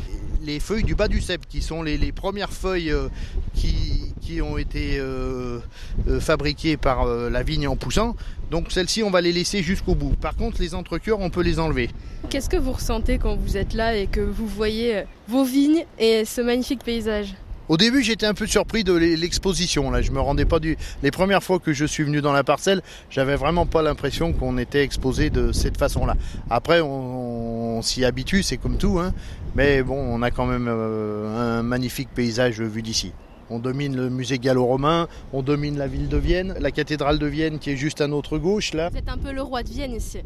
les 0.41 0.59
feuilles 0.59 0.85
du 0.85 0.95
bas 0.95 1.07
du 1.07 1.21
cep, 1.21 1.47
qui 1.47 1.61
sont 1.61 1.83
les, 1.83 1.99
les 1.99 2.13
premières 2.13 2.53
feuilles 2.53 2.91
euh, 2.91 3.09
qui, 3.55 3.98
qui 4.29 4.43
ont 4.43 4.59
été 4.59 4.99
euh, 4.99 5.59
euh, 6.07 6.21
fabriquées 6.21 6.77
par 6.77 7.07
euh, 7.07 7.31
la 7.31 7.43
vigne 7.43 7.67
en 7.67 7.77
poussant. 7.77 8.15
Donc 8.51 8.71
celles-ci, 8.71 9.03
on 9.03 9.11
va 9.11 9.23
les 9.23 9.33
laisser 9.33 9.63
jusqu'au 9.63 9.95
bout. 9.95 10.15
Par 10.21 10.37
contre, 10.37 10.61
les 10.61 10.75
entrecœurs, 10.75 11.21
on 11.21 11.31
peut 11.31 11.41
les 11.41 11.59
enlever. 11.59 11.89
Qu'est-ce 12.29 12.51
que 12.51 12.59
vous 12.59 12.73
ressentez 12.73 13.17
quand 13.17 13.37
vous 13.37 13.57
êtes 13.57 13.73
là 13.73 13.97
et 13.97 14.07
que 14.07 14.21
vous 14.21 14.47
voyez 14.47 14.99
euh, 14.99 15.03
vos 15.29 15.45
vignes 15.45 15.87
et 15.99 16.27
ce 16.27 16.43
magnifique 16.43 16.85
paysage? 16.85 17.35
Au 17.71 17.79
début, 17.79 18.03
j'étais 18.03 18.27
un 18.27 18.35
peu 18.35 18.47
surpris 18.47 18.85
de 18.85 18.93
l'e- 18.93 19.15
l'exposition. 19.17 19.91
Là, 19.91 20.03
je 20.03 20.11
me 20.11 20.21
rendais 20.21 20.45
pas 20.47 20.59
du. 20.59 20.77
Les 21.03 21.11
premières 21.11 21.43
fois 21.43 21.59
que 21.59 21.73
je 21.73 21.87
suis 21.87 22.03
venu 22.03 22.21
dans 22.21 22.33
la 22.33 22.45
parcelle, 22.45 22.83
j'avais 23.11 23.37
vraiment 23.37 23.65
pas 23.65 23.81
l'impression 23.81 24.35
qu'on 24.35 24.59
était 24.59 24.83
exposé 24.83 25.31
de 25.31 25.53
cette 25.53 25.79
façon-là. 25.79 26.17
Après, 26.51 26.81
on, 26.83 27.79
on 27.79 27.83
s'y 27.83 28.05
habitue, 28.05 28.43
c'est 28.43 28.59
comme 28.59 28.77
tout, 28.77 28.99
hein. 28.99 29.15
Mais 29.55 29.83
bon, 29.83 29.97
on 29.99 30.21
a 30.23 30.31
quand 30.31 30.47
même 30.47 30.67
euh, 30.69 31.59
un 31.59 31.63
magnifique 31.63 32.09
paysage 32.15 32.61
vu 32.61 32.83
d'ici. 32.83 33.13
On 33.51 33.59
domine 33.59 33.97
le 33.97 34.11
musée 34.11 34.39
gallo-romain, 34.39 35.09
on 35.33 35.43
domine 35.43 35.79
la 35.79 35.87
ville 35.87 36.09
de 36.09 36.17
Vienne, 36.17 36.55
la 36.61 36.71
cathédrale 36.71 37.19
de 37.19 37.27
Vienne 37.27 37.59
qui 37.59 37.71
est 37.71 37.77
juste 37.77 38.01
à 38.01 38.07
notre 38.07 38.39
gauche 38.39 38.75
là. 38.75 38.91
Vous 38.91 38.99
êtes 38.99 39.09
un 39.09 39.19
peu 39.19 39.33
le 39.33 39.43
roi 39.43 39.63
de 39.63 39.69
Vienne 39.69 39.95
ici. 39.95 40.21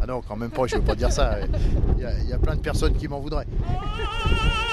Ah 0.00 0.06
non, 0.06 0.20
quand 0.26 0.36
même 0.36 0.50
pas, 0.50 0.66
je 0.66 0.76
veux 0.76 0.82
pas 0.82 0.96
dire 0.96 1.12
ça. 1.12 1.38
Il 1.96 2.02
y 2.02 2.06
a, 2.06 2.12
il 2.20 2.28
y 2.28 2.32
a 2.32 2.38
plein 2.38 2.56
de 2.56 2.60
personnes 2.60 2.94
qui 2.94 3.06
m'en 3.08 3.20
voudraient. 3.20 3.46